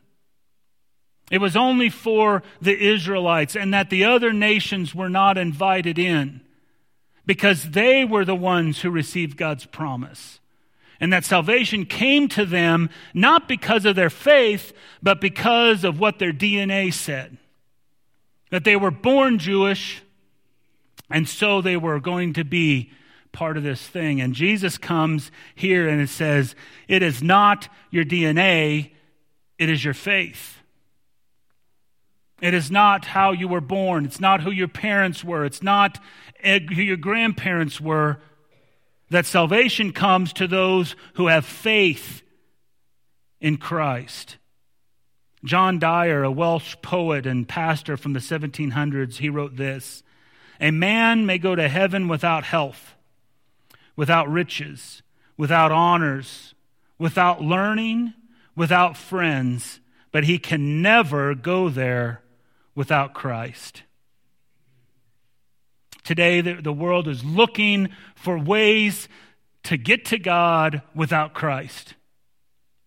It 1.31 1.39
was 1.39 1.55
only 1.55 1.89
for 1.89 2.43
the 2.61 2.77
Israelites, 2.77 3.55
and 3.55 3.73
that 3.73 3.89
the 3.89 4.05
other 4.05 4.31
nations 4.31 4.93
were 4.93 5.09
not 5.09 5.37
invited 5.37 5.97
in 5.97 6.41
because 7.25 7.71
they 7.71 8.05
were 8.05 8.25
the 8.25 8.35
ones 8.35 8.81
who 8.81 8.91
received 8.91 9.35
God's 9.35 9.65
promise. 9.65 10.39
And 10.99 11.11
that 11.11 11.25
salvation 11.25 11.85
came 11.85 12.27
to 12.29 12.45
them 12.45 12.89
not 13.13 13.47
because 13.47 13.85
of 13.85 13.95
their 13.95 14.09
faith, 14.09 14.73
but 15.03 15.19
because 15.19 15.83
of 15.83 15.99
what 15.99 16.19
their 16.19 16.31
DNA 16.31 16.93
said. 16.93 17.37
That 18.51 18.63
they 18.63 18.75
were 18.75 18.91
born 18.91 19.39
Jewish, 19.39 20.01
and 21.09 21.27
so 21.27 21.61
they 21.61 21.77
were 21.77 21.99
going 21.99 22.33
to 22.33 22.45
be 22.45 22.91
part 23.31 23.57
of 23.57 23.63
this 23.63 23.81
thing. 23.81 24.21
And 24.21 24.33
Jesus 24.33 24.77
comes 24.77 25.29
here 25.53 25.87
and 25.89 26.01
it 26.01 26.09
says, 26.09 26.55
It 26.87 27.03
is 27.03 27.21
not 27.21 27.67
your 27.91 28.05
DNA, 28.05 28.91
it 29.59 29.69
is 29.69 29.83
your 29.83 29.93
faith. 29.93 30.59
It 32.41 32.53
is 32.53 32.69
not 32.69 33.05
how 33.05 33.31
you 33.31 33.47
were 33.47 33.61
born. 33.61 34.05
It's 34.05 34.19
not 34.19 34.41
who 34.41 34.51
your 34.51 34.67
parents 34.67 35.23
were. 35.23 35.45
It's 35.45 35.63
not 35.63 35.99
who 36.43 36.81
your 36.81 36.97
grandparents 36.97 37.79
were, 37.79 38.19
that 39.09 39.25
salvation 39.25 39.91
comes 39.91 40.33
to 40.33 40.47
those 40.47 40.95
who 41.15 41.27
have 41.27 41.45
faith 41.45 42.23
in 43.39 43.57
Christ. 43.57 44.37
John 45.43 45.77
Dyer, 45.77 46.23
a 46.23 46.31
Welsh 46.31 46.75
poet 46.81 47.27
and 47.27 47.47
pastor 47.47 47.97
from 47.97 48.13
the 48.13 48.19
1700s, 48.19 49.17
he 49.17 49.29
wrote 49.29 49.55
this 49.55 50.03
A 50.59 50.71
man 50.71 51.25
may 51.25 51.37
go 51.37 51.55
to 51.55 51.69
heaven 51.69 52.07
without 52.07 52.43
health, 52.43 52.95
without 53.95 54.27
riches, 54.29 55.03
without 55.37 55.71
honors, 55.71 56.55
without 56.97 57.41
learning, 57.41 58.13
without 58.55 58.97
friends, 58.97 59.79
but 60.11 60.23
he 60.23 60.39
can 60.39 60.81
never 60.81 61.35
go 61.35 61.69
there 61.69 62.21
without 62.73 63.13
Christ. 63.13 63.83
Today, 66.05 66.39
the, 66.39 66.53
the 66.61 66.71
world 66.71 67.07
is 67.07 67.25
looking 67.25 67.89
for 68.15 68.37
ways 68.37 69.09
to 69.63 69.75
get 69.75 70.05
to 70.05 70.19
God 70.19 70.83
without 70.93 71.33
Christ. 71.33 71.95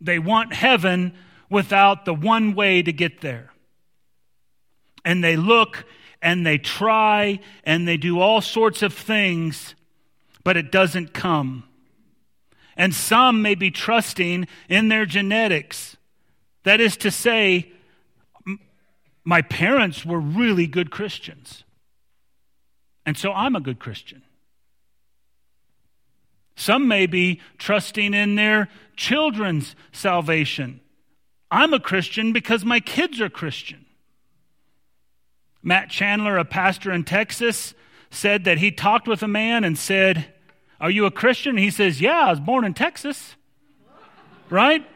They 0.01 0.21
want 0.21 0.55
heaven 0.55 1.13
without 1.51 2.05
the 2.05 2.15
one 2.15 2.55
way 2.55 2.81
to 2.81 2.93
get 2.93 3.21
there. 3.21 3.51
And 5.05 5.23
they 5.25 5.37
look 5.37 5.85
and 6.23 6.47
they 6.47 6.59
try 6.59 7.41
and 7.65 7.89
they 7.89 7.97
do 7.97 8.21
all 8.21 8.41
sorts 8.41 8.83
of 8.83 8.95
things, 8.95 9.75
but 10.45 10.57
it 10.57 10.71
doesn't 10.71 11.13
come. 11.13 11.65
And 12.77 12.95
some 12.95 13.43
may 13.43 13.57
be 13.57 13.73
trusting 13.73 14.47
in 14.69 14.89
their 14.89 15.07
genetics. 15.07 15.97
That 16.63 16.81
is 16.81 16.97
to 16.99 17.11
say, 17.11 17.73
my 19.25 19.43
parents 19.43 20.07
were 20.07 20.21
really 20.21 20.69
good 20.69 20.93
Christians. 20.93 21.65
And 23.09 23.17
so 23.17 23.33
I'm 23.33 23.57
a 23.57 23.61
good 23.61 23.79
Christian. 23.79 24.21
Some 26.57 26.89
may 26.89 27.07
be 27.07 27.41
trusting 27.57 28.13
in 28.13 28.35
their 28.35 28.69
children's 28.97 29.75
salvation. 29.93 30.81
I'm 31.51 31.73
a 31.73 31.81
Christian 31.81 32.35
because 32.35 32.67
my 32.67 32.81
kids 32.81 33.19
are 33.23 33.31
Christian. 33.31 33.87
Matt 35.63 35.89
Chandler, 35.89 36.37
a 36.37 36.45
pastor 36.45 36.93
in 36.93 37.05
Texas, 37.05 37.73
said 38.11 38.45
that 38.45 38.59
he 38.59 38.71
talked 38.71 39.09
with 39.09 39.23
a 39.23 39.27
man 39.27 39.65
and 39.65 39.79
said, 39.79 40.35
Are 40.79 40.91
you 40.91 41.07
a 41.07 41.11
Christian? 41.11 41.57
He 41.57 41.71
says, 41.71 42.03
Yeah, 42.03 42.27
I 42.27 42.31
was 42.33 42.41
born 42.41 42.67
in 42.67 42.75
Texas. 42.75 43.37
right? 44.51 44.87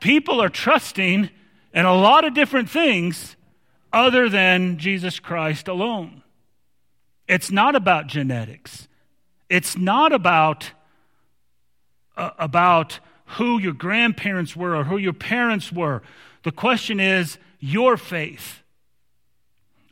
People 0.00 0.40
are 0.40 0.48
trusting 0.48 1.28
in 1.74 1.84
a 1.84 1.94
lot 1.94 2.24
of 2.24 2.32
different 2.32 2.70
things 2.70 3.36
other 3.92 4.30
than 4.30 4.78
Jesus 4.78 5.20
Christ 5.20 5.68
alone. 5.68 6.22
It's 7.28 7.50
not 7.50 7.76
about 7.76 8.06
genetics. 8.06 8.88
It's 9.48 9.76
not 9.76 10.12
about, 10.12 10.72
uh, 12.16 12.30
about 12.38 13.00
who 13.26 13.58
your 13.58 13.74
grandparents 13.74 14.56
were 14.56 14.74
or 14.74 14.84
who 14.84 14.96
your 14.96 15.12
parents 15.12 15.70
were. 15.70 16.02
The 16.42 16.52
question 16.52 16.98
is 16.98 17.38
your 17.60 17.96
faith. 17.96 18.62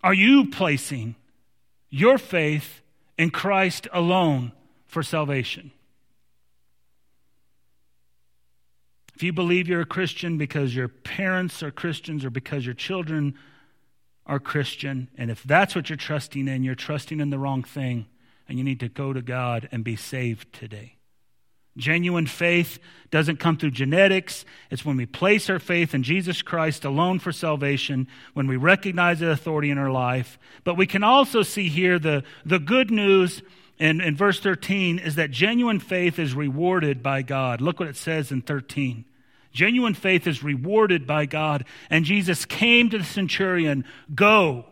Are 0.03 0.15
you 0.15 0.49
placing 0.49 1.17
your 1.91 2.19
faith 2.19 2.83
in 3.19 3.31
Christ 3.31 3.89
alone 3.93 4.53
for 4.87 5.03
salvation. 5.03 5.73
If 9.15 9.23
you 9.23 9.33
believe 9.33 9.67
you're 9.67 9.81
a 9.81 9.87
Christian 9.87 10.37
because 10.37 10.77
your 10.77 10.89
parents 10.89 11.63
are 11.63 11.71
Christians 11.71 12.25
or 12.25 12.31
because 12.31 12.67
your 12.67 12.75
children 12.75 13.35
are 14.27 14.41
Christian, 14.41 15.09
and 15.17 15.31
if 15.31 15.43
that's 15.43 15.75
what 15.75 15.89
you're 15.89 15.97
trusting 15.97 16.49
in, 16.49 16.65
you're 16.65 16.75
trusting 16.75 17.21
in 17.21 17.31
the 17.31 17.39
wrong 17.39 17.63
thing, 17.63 18.07
and 18.49 18.59
you 18.59 18.65
need 18.65 18.81
to 18.81 18.89
go 18.89 19.13
to 19.13 19.23
God 19.23 19.69
and 19.71 19.85
be 19.85 19.97
saved 19.97 20.53
today. 20.53 20.97
Genuine 21.77 22.27
faith 22.27 22.79
doesn't 23.11 23.39
come 23.39 23.59
through 23.59 23.73
genetics. 23.73 24.45
It's 24.71 24.85
when 24.85 24.97
we 24.97 25.05
place 25.05 25.51
our 25.51 25.59
faith 25.59 25.95
in 25.95 26.03
Jesus 26.03 26.41
Christ 26.41 26.85
alone 26.85 27.19
for 27.19 27.33
salvation, 27.33 28.09
when 28.33 28.47
we 28.47 28.57
recognize 28.57 29.21
the 29.21 29.31
authority 29.31 29.71
in 29.71 29.79
our 29.79 29.91
life. 29.91 30.39
But 30.65 30.77
we 30.77 30.87
can 30.87 31.05
also 31.05 31.43
see 31.43 31.69
here 31.69 31.99
the, 31.99 32.25
the 32.47 32.59
good 32.59 32.91
news 32.91 33.43
in, 33.79 34.01
in 34.01 34.17
verse 34.17 34.41
13 34.41 34.99
is 34.99 35.17
that 35.17 35.31
genuine 35.31 35.81
faith 35.81 36.19
is 36.19 36.35
rewarded 36.35 37.03
by 37.03 37.21
God. 37.21 37.61
Look 37.61 37.79
what 37.79 37.91
it 37.91 37.97
says 37.97 38.33
in 38.33 38.41
13. 38.41 39.05
Genuine 39.57 39.95
faith 39.95 40.27
is 40.27 40.43
rewarded 40.43 41.07
by 41.07 41.25
God. 41.25 41.65
And 41.89 42.05
Jesus 42.05 42.45
came 42.45 42.91
to 42.91 42.99
the 42.99 43.05
centurion 43.05 43.87
Go, 44.15 44.67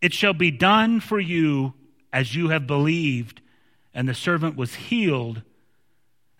it 0.00 0.14
shall 0.14 0.32
be 0.32 0.50
done 0.50 1.00
for 1.00 1.20
you 1.20 1.74
as 2.10 2.34
you 2.34 2.48
have 2.48 2.66
believed. 2.66 3.42
And 3.92 4.08
the 4.08 4.14
servant 4.14 4.56
was 4.56 4.74
healed 4.74 5.42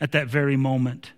at 0.00 0.12
that 0.12 0.28
very 0.28 0.56
moment. 0.56 1.12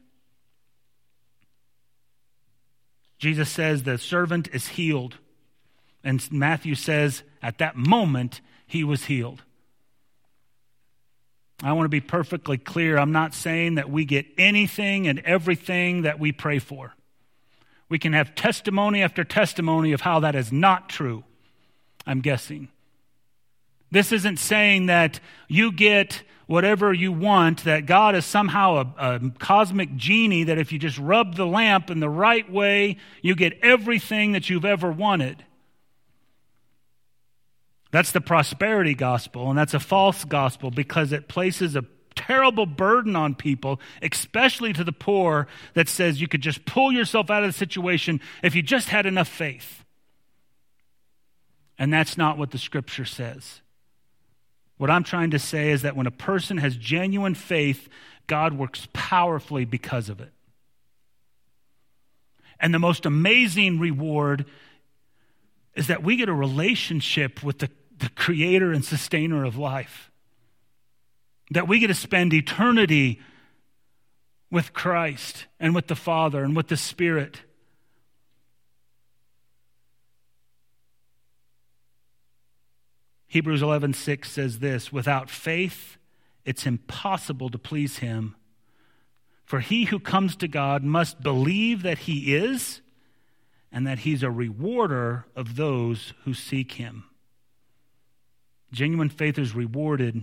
Jesus 3.19 3.49
says 3.49 3.85
the 3.85 3.97
servant 3.97 4.49
is 4.53 4.69
healed. 4.69 5.19
And 6.03 6.27
Matthew 6.33 6.75
says 6.75 7.23
at 7.41 7.59
that 7.59 7.77
moment 7.77 8.41
he 8.67 8.83
was 8.83 9.05
healed. 9.05 9.45
I 11.63 11.73
want 11.73 11.85
to 11.85 11.91
be 11.91 12.01
perfectly 12.01 12.57
clear. 12.57 12.99
I'm 12.99 13.13
not 13.13 13.35
saying 13.35 13.75
that 13.75 13.91
we 13.91 14.05
get 14.05 14.27
anything 14.39 15.07
and 15.07 15.19
everything 15.21 16.03
that 16.03 16.19
we 16.19 16.33
pray 16.33 16.59
for. 16.59 16.95
We 17.89 17.99
can 17.99 18.13
have 18.13 18.35
testimony 18.35 19.03
after 19.03 19.25
testimony 19.25 19.93
of 19.93 20.01
how 20.01 20.21
that 20.21 20.35
is 20.35 20.53
not 20.53 20.89
true, 20.89 21.25
I'm 22.07 22.21
guessing. 22.21 22.69
This 23.91 24.13
isn't 24.13 24.39
saying 24.39 24.87
that 24.87 25.21
you 25.49 25.73
get 25.73 26.23
whatever 26.47 26.93
you 26.93 27.13
want, 27.13 27.65
that 27.65 27.87
God 27.87 28.15
is 28.15 28.25
somehow 28.25 28.95
a, 28.99 29.17
a, 29.17 29.31
cosmic 29.39 29.95
genie, 29.97 30.45
that 30.45 30.59
if 30.59 30.73
you 30.73 30.79
just 30.79 30.99
rub 30.99 31.37
the 31.37 31.47
lamp 31.47 31.91
in 31.91 32.01
the 32.01 32.09
right 32.09 32.51
way, 32.51 32.97
you 33.23 33.35
get 33.35 33.59
everything 33.63 34.33
that 34.33 34.49
you've 34.49 34.65
ever 34.65 34.91
wanted. 34.91 35.45
That's 37.91 38.13
the 38.13 38.21
prosperity 38.21 38.95
gospel, 38.95 39.51
and 39.51 39.59
that's 39.59 39.75
a 39.75 39.81
false 39.81 40.25
gospel 40.25 40.71
because 40.71 41.13
it 41.13 41.29
places 41.29 41.75
a 41.75 41.85
terrible 42.15 42.67
burden 42.67 43.17
on 43.17 43.35
people, 43.35 43.81
especially 44.03 44.73
to 44.73 44.85
the 44.85 44.93
poor, 44.93 45.49
that 45.75 45.89
says 45.89 46.21
you 46.21 46.29
could 46.29 46.43
just 46.43 46.65
pull 46.65 46.93
yourself 46.93 47.31
out 47.31 47.43
of 47.43 47.49
the 47.49 47.59
situation 47.59 48.21
if 48.43 48.55
you 48.55 48.63
just 48.63 48.89
had 48.89 49.07
enough 49.07 49.29
faith. 49.29 49.85
And 51.79 51.93
that's 51.93 52.19
not 52.19 52.39
what 52.39 52.51
the 52.51 52.59
scripture 52.59 53.07
says. 53.07 53.63
What 54.77 54.91
I'm 54.91 55.05
trying 55.05 55.31
to 55.33 55.39
say 55.39 55.71
is 55.71 55.83
that 55.83 55.97
when 55.97 56.07
a 56.07 56.13
person 56.13 56.59
has 56.59 56.77
genuine 56.77 57.35
faith, 57.35 57.89
God 58.27 58.53
works 58.53 58.87
powerfully 58.93 59.65
because 59.65 60.09
of 60.09 60.21
it. 60.21 60.33
And 62.61 62.73
the 62.73 62.79
most 62.79 63.07
amazing 63.07 63.79
reward 63.79 64.45
is 65.75 65.87
that 65.87 66.03
we 66.03 66.17
get 66.17 66.29
a 66.29 66.35
relationship 66.35 67.43
with 67.43 67.59
the 67.59 67.71
the 68.01 68.11
creator 68.11 68.73
and 68.73 68.85
sustainer 68.85 69.45
of 69.45 69.57
life. 69.57 70.11
That 71.51 71.69
we 71.69 71.79
get 71.79 71.89
to 71.89 71.95
spend 71.95 72.33
eternity 72.33 73.21
with 74.51 74.73
Christ 74.73 75.47
and 75.59 75.75
with 75.75 75.87
the 75.87 75.97
Father 75.97 76.43
and 76.43 76.57
with 76.57 76.69
the 76.69 76.77
Spirit. 76.77 77.43
Hebrews 83.29 83.63
11:6 83.63 84.25
says 84.25 84.59
this, 84.59 84.93
without 84.93 85.31
faith 85.31 85.97
it's 86.45 86.67
impossible 86.67 87.51
to 87.51 87.59
please 87.59 87.99
him. 87.99 88.35
For 89.45 89.61
he 89.61 89.85
who 89.85 90.01
comes 90.01 90.37
to 90.37 90.49
God 90.49 90.83
must 90.83 91.23
believe 91.23 91.83
that 91.83 91.99
he 91.99 92.35
is 92.35 92.81
and 93.71 93.87
that 93.87 94.01
he's 94.01 94.23
a 94.23 94.31
rewarder 94.31 95.27
of 95.37 95.57
those 95.57 96.13
who 96.25 96.35
seek 96.35 96.73
him. 96.73 97.05
Genuine 98.73 99.09
faith 99.09 99.39
is 99.39 99.55
rewarded 99.55 100.23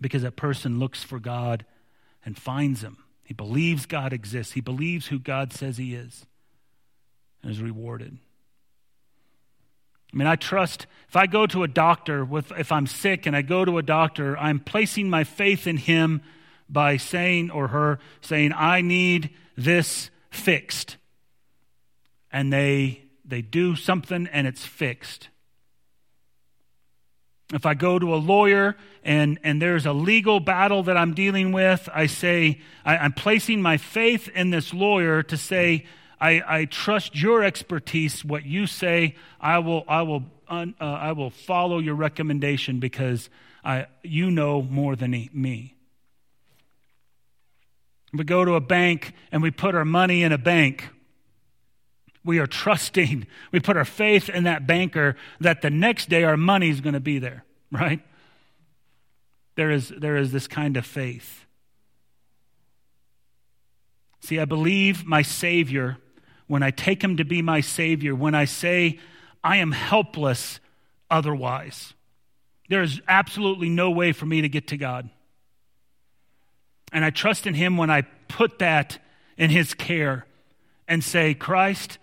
because 0.00 0.22
that 0.22 0.36
person 0.36 0.78
looks 0.78 1.02
for 1.02 1.18
God 1.18 1.64
and 2.24 2.38
finds 2.38 2.82
Him. 2.82 2.98
He 3.24 3.34
believes 3.34 3.86
God 3.86 4.12
exists, 4.12 4.52
he 4.52 4.60
believes 4.60 5.06
who 5.06 5.18
God 5.18 5.52
says 5.52 5.78
He 5.78 5.94
is, 5.94 6.26
and 7.42 7.50
is 7.50 7.60
rewarded. 7.60 8.18
I 10.12 10.16
mean, 10.16 10.28
I 10.28 10.36
trust 10.36 10.86
if 11.08 11.16
I 11.16 11.26
go 11.26 11.46
to 11.46 11.64
a 11.64 11.68
doctor, 11.68 12.24
with, 12.24 12.52
if 12.52 12.70
I'm 12.70 12.86
sick 12.86 13.26
and 13.26 13.34
I 13.34 13.42
go 13.42 13.64
to 13.64 13.78
a 13.78 13.82
doctor, 13.82 14.38
I'm 14.38 14.60
placing 14.60 15.10
my 15.10 15.24
faith 15.24 15.66
in 15.66 15.76
him 15.76 16.22
by 16.68 16.98
saying 16.98 17.50
or 17.50 17.68
her, 17.68 17.98
saying, 18.20 18.52
I 18.52 18.80
need 18.80 19.30
this 19.56 20.10
fixed. 20.30 20.96
And 22.32 22.52
they, 22.52 23.02
they 23.24 23.42
do 23.42 23.74
something 23.74 24.28
and 24.28 24.46
it's 24.46 24.64
fixed. 24.64 25.28
If 27.54 27.66
I 27.66 27.74
go 27.74 27.98
to 27.98 28.14
a 28.14 28.16
lawyer 28.16 28.76
and, 29.02 29.38
and 29.42 29.60
there's 29.60 29.86
a 29.86 29.92
legal 29.92 30.40
battle 30.40 30.82
that 30.84 30.96
I'm 30.96 31.14
dealing 31.14 31.52
with, 31.52 31.88
I 31.92 32.06
say, 32.06 32.60
I, 32.84 33.04
am 33.04 33.12
placing 33.12 33.62
my 33.62 33.76
faith 33.76 34.28
in 34.28 34.50
this 34.50 34.74
lawyer 34.74 35.22
to 35.24 35.36
say, 35.36 35.86
I, 36.20 36.42
I, 36.46 36.64
trust 36.64 37.14
your 37.20 37.44
expertise. 37.44 38.24
What 38.24 38.44
you 38.44 38.66
say, 38.66 39.16
I 39.40 39.58
will, 39.58 39.84
I 39.86 40.02
will, 40.02 40.24
uh, 40.48 40.66
I 40.80 41.12
will 41.12 41.30
follow 41.30 41.78
your 41.78 41.94
recommendation 41.94 42.80
because 42.80 43.28
I, 43.64 43.86
you 44.02 44.30
know 44.30 44.62
more 44.62 44.96
than 44.96 45.10
me. 45.10 45.74
We 48.12 48.24
go 48.24 48.44
to 48.44 48.54
a 48.54 48.60
bank 48.60 49.12
and 49.32 49.42
we 49.42 49.50
put 49.50 49.74
our 49.74 49.84
money 49.84 50.22
in 50.22 50.32
a 50.32 50.38
bank 50.38 50.88
we 52.24 52.38
are 52.38 52.46
trusting, 52.46 53.26
we 53.52 53.60
put 53.60 53.76
our 53.76 53.84
faith 53.84 54.28
in 54.28 54.44
that 54.44 54.66
banker 54.66 55.16
that 55.40 55.62
the 55.62 55.70
next 55.70 56.08
day 56.08 56.24
our 56.24 56.36
money 56.36 56.70
is 56.70 56.80
going 56.80 56.94
to 56.94 57.00
be 57.00 57.18
there, 57.18 57.44
right? 57.70 58.00
There 59.56 59.70
is, 59.70 59.92
there 59.96 60.16
is 60.16 60.32
this 60.32 60.48
kind 60.48 60.76
of 60.76 60.84
faith. 60.84 61.44
See, 64.20 64.40
I 64.40 64.46
believe 64.46 65.04
my 65.04 65.22
Savior 65.22 65.98
when 66.46 66.62
I 66.62 66.70
take 66.70 67.02
him 67.02 67.16
to 67.16 67.24
be 67.24 67.42
my 67.42 67.60
Savior, 67.60 68.14
when 68.14 68.34
I 68.34 68.44
say, 68.44 68.98
I 69.42 69.56
am 69.58 69.72
helpless 69.72 70.60
otherwise. 71.10 71.94
There 72.68 72.82
is 72.82 73.00
absolutely 73.08 73.68
no 73.68 73.90
way 73.90 74.12
for 74.12 74.26
me 74.26 74.42
to 74.42 74.48
get 74.48 74.68
to 74.68 74.76
God. 74.76 75.08
And 76.92 77.04
I 77.04 77.10
trust 77.10 77.46
in 77.46 77.54
him 77.54 77.76
when 77.76 77.90
I 77.90 78.02
put 78.28 78.58
that 78.58 78.98
in 79.36 79.50
his 79.50 79.74
care 79.74 80.26
and 80.86 81.02
say, 81.02 81.34
Christ, 81.34 81.98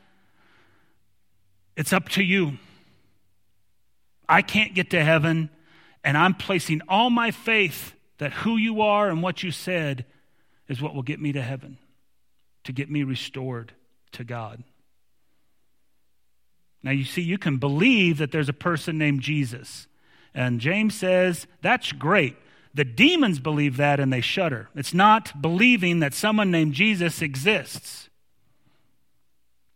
it's 1.76 1.94
up 1.94 2.10
to 2.10 2.24
you. 2.24 2.58
I 4.28 4.42
can't 4.42 4.74
get 4.74 4.90
to 4.92 5.04
heaven, 5.04 5.50
and 6.04 6.18
I'm 6.18 6.34
placing 6.34 6.82
all 6.88 7.10
my 7.10 7.32
faith 7.32 7.94
that 8.18 8.32
who 8.34 8.58
you 8.58 8.82
are 8.82 9.10
and 9.10 9.22
what 9.22 9.44
you 9.44 9.52
said 9.52 10.06
is 10.68 10.82
what 10.82 10.96
will 10.96 11.04
get 11.04 11.20
me 11.20 11.32
to 11.34 11.42
heaven, 11.42 11.78
to 12.64 12.72
get 12.72 12.90
me 12.90 13.04
restored 13.04 13.74
to 14.14 14.24
God. 14.24 14.64
Now, 16.84 16.92
you 16.92 17.04
see, 17.04 17.22
you 17.22 17.38
can 17.38 17.58
believe 17.58 18.18
that 18.18 18.32
there's 18.32 18.50
a 18.50 18.54
person 18.54 18.98
named 18.98 19.22
Jesus. 19.22 19.88
And 20.34 20.60
James 20.60 20.96
says, 20.96 21.46
that's 21.62 21.92
great. 21.92 22.36
The 22.74 22.86
demons 22.86 23.40
believe 23.40 23.78
that 23.78 24.00
and 24.00 24.12
they 24.12 24.22
shudder. 24.22 24.70
It's 24.76 24.94
not 24.94 25.42
believing 25.42 26.00
that 26.00 26.14
someone 26.14 26.52
named 26.52 26.74
Jesus 26.74 27.22
exists. 27.22 28.10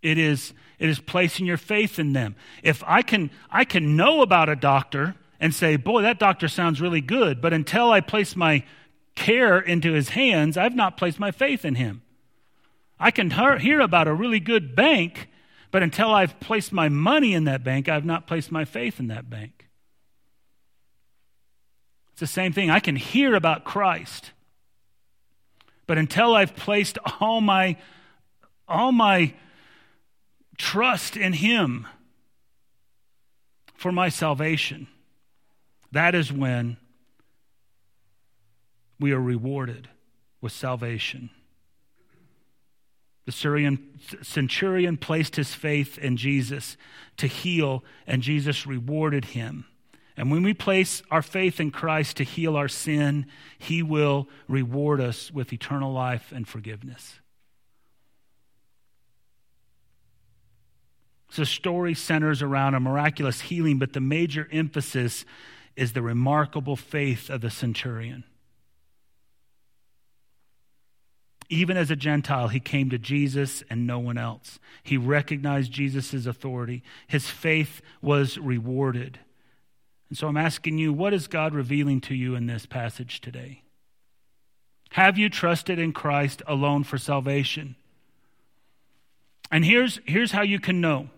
It 0.02 0.18
is, 0.18 0.54
it 0.80 0.90
is 0.90 1.00
placing 1.00 1.46
your 1.46 1.58
faith 1.58 2.00
in 2.00 2.14
them. 2.14 2.36
If 2.64 2.84
I 2.86 3.02
can, 3.02 3.32
I 3.50 3.66
can 3.66 3.96
know 3.96 4.22
about 4.22 4.50
a 4.50 4.56
doctor 4.56 5.16
and 5.40 5.54
say, 5.54 5.76
boy, 5.76 6.02
that 6.02 6.20
doctor 6.20 6.48
sounds 6.48 6.82
really 6.82 7.02
good, 7.02 7.42
but 7.42 7.54
until 7.54 7.92
I 7.92 8.02
place 8.02 8.36
my 8.36 8.64
care 9.16 9.60
into 9.60 9.94
his 9.94 10.10
hands, 10.10 10.58
I've 10.58 10.76
not 10.76 10.98
placed 10.98 11.20
my 11.20 11.32
faith 11.32 11.66
in 11.66 11.76
him. 11.76 12.02
I 13.00 13.12
can 13.12 13.32
hear 13.60 13.80
about 13.82 14.08
a 14.08 14.14
really 14.14 14.40
good 14.40 14.76
bank, 14.76 15.30
but 15.72 15.84
until 15.84 16.12
I've 16.12 16.40
placed 16.40 16.72
my 16.72 16.90
money 16.90 17.34
in 17.34 17.44
that 17.46 17.64
bank, 17.64 17.90
I've 17.90 18.06
not 18.06 18.28
placed 18.28 18.52
my 18.52 18.64
faith 18.64 19.00
in 19.00 19.08
that 19.08 19.30
bank. 19.30 19.68
It's 22.12 22.22
the 22.22 22.28
same 22.28 22.54
thing. 22.54 22.70
I 22.70 22.80
can 22.80 22.96
hear 22.96 23.36
about 23.36 23.66
Christ, 23.66 24.32
but 25.86 25.98
until 25.98 26.34
I've 26.34 26.56
placed 26.56 26.98
all 27.20 27.42
my 27.42 27.76
all 28.68 28.94
my 28.94 29.34
trust 30.58 31.18
in 31.18 31.34
Him 31.34 31.88
for 33.74 33.92
my 33.92 34.10
salvation, 34.10 34.88
that 35.92 36.16
is 36.16 36.32
when 36.32 36.78
we 39.00 39.12
are 39.12 39.22
rewarded 39.22 39.90
with 40.42 40.52
salvation. 40.52 41.30
The 43.26 43.32
Syrian, 43.32 44.00
centurion 44.22 44.98
placed 44.98 45.36
his 45.36 45.54
faith 45.54 45.98
in 45.98 46.16
Jesus 46.16 46.78
to 47.18 47.28
heal, 47.28 47.84
and 48.06 48.22
Jesus 48.22 48.68
rewarded 48.68 49.26
him. 49.26 49.66
And 50.16 50.32
when 50.32 50.44
we 50.44 50.54
place 50.54 51.02
our 51.12 51.24
faith 51.24 51.60
in 51.60 51.72
Christ 51.72 52.18
to 52.18 52.24
heal 52.24 52.56
our 52.56 52.68
sin, 52.68 53.26
he 53.58 53.84
will 53.84 54.30
reward 54.48 55.02
us 55.02 55.32
with 55.32 55.52
eternal 55.52 55.92
life 55.92 56.32
and 56.32 56.48
forgiveness. 56.48 57.20
So, 61.36 61.42
the 61.42 61.48
story 61.48 61.94
centers 61.94 62.42
around 62.42 62.76
a 62.76 62.80
miraculous 62.80 63.42
healing, 63.42 63.78
but 63.78 63.92
the 63.92 64.00
major 64.00 64.48
emphasis 64.54 65.26
is 65.76 65.92
the 65.92 66.02
remarkable 66.02 66.78
faith 66.78 67.30
of 67.30 67.42
the 67.42 67.50
centurion. 67.50 68.24
Even 71.50 71.76
as 71.76 71.92
a 71.92 71.96
Gentile, 71.98 72.48
he 72.48 72.62
came 72.62 72.90
to 72.90 72.98
Jesus 72.98 73.66
and 73.70 73.86
no 73.86 74.00
one 74.00 74.18
else. 74.18 74.60
He 74.82 74.96
recognized 74.96 75.74
Jesus' 75.74 76.26
authority. 76.26 76.84
His 77.06 77.30
faith 77.30 77.82
was 78.02 78.38
rewarded. 78.38 79.20
And 80.08 80.18
so 80.18 80.30
I'm 80.30 80.38
asking 80.38 80.78
you, 80.78 80.94
what 80.94 81.14
is 81.14 81.28
God 81.28 81.54
revealing 81.54 82.00
to 82.02 82.16
you 82.16 82.36
in 82.36 82.46
this 82.46 82.66
passage 82.66 83.20
today? 83.20 83.64
Have 84.92 85.18
you 85.18 85.28
trusted 85.28 85.80
in 85.80 85.92
Christ 85.92 86.42
alone 86.48 86.86
for 86.86 86.98
salvation? 86.98 87.76
And 89.52 89.66
here's, 89.66 90.00
here's 90.06 90.32
how 90.32 90.42
you 90.42 90.62
can 90.62 90.80
know. 90.80 91.10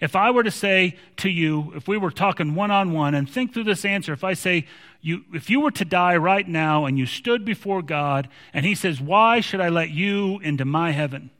If 0.00 0.14
I 0.14 0.30
were 0.30 0.42
to 0.42 0.50
say 0.50 0.96
to 1.18 1.30
you, 1.30 1.72
if 1.74 1.88
we 1.88 1.96
were 1.96 2.10
talking 2.10 2.54
one 2.54 2.70
on 2.70 2.92
one, 2.92 3.14
and 3.14 3.28
think 3.28 3.54
through 3.54 3.64
this 3.64 3.84
answer, 3.84 4.12
if 4.12 4.24
I 4.24 4.34
say, 4.34 4.66
you, 5.00 5.24
if 5.32 5.48
you 5.48 5.60
were 5.60 5.70
to 5.70 5.84
die 5.84 6.16
right 6.16 6.46
now 6.46 6.84
and 6.84 6.98
you 6.98 7.06
stood 7.06 7.44
before 7.44 7.80
God 7.80 8.28
and 8.52 8.66
He 8.66 8.74
says, 8.74 9.00
Why 9.00 9.40
should 9.40 9.60
I 9.60 9.70
let 9.70 9.90
you 9.90 10.38
into 10.40 10.64
my 10.64 10.90
heaven? 10.90 11.30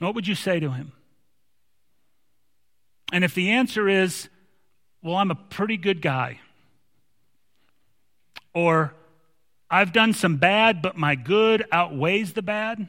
What 0.00 0.14
would 0.16 0.26
you 0.26 0.34
say 0.34 0.58
to 0.58 0.70
Him? 0.70 0.92
And 3.12 3.22
if 3.22 3.34
the 3.34 3.50
answer 3.50 3.88
is, 3.88 4.28
Well, 5.02 5.16
I'm 5.16 5.30
a 5.30 5.36
pretty 5.36 5.76
good 5.76 6.02
guy, 6.02 6.40
or 8.54 8.92
I've 9.70 9.92
done 9.92 10.14
some 10.14 10.36
bad, 10.36 10.82
but 10.82 10.96
my 10.96 11.14
good 11.14 11.64
outweighs 11.70 12.32
the 12.32 12.42
bad 12.42 12.88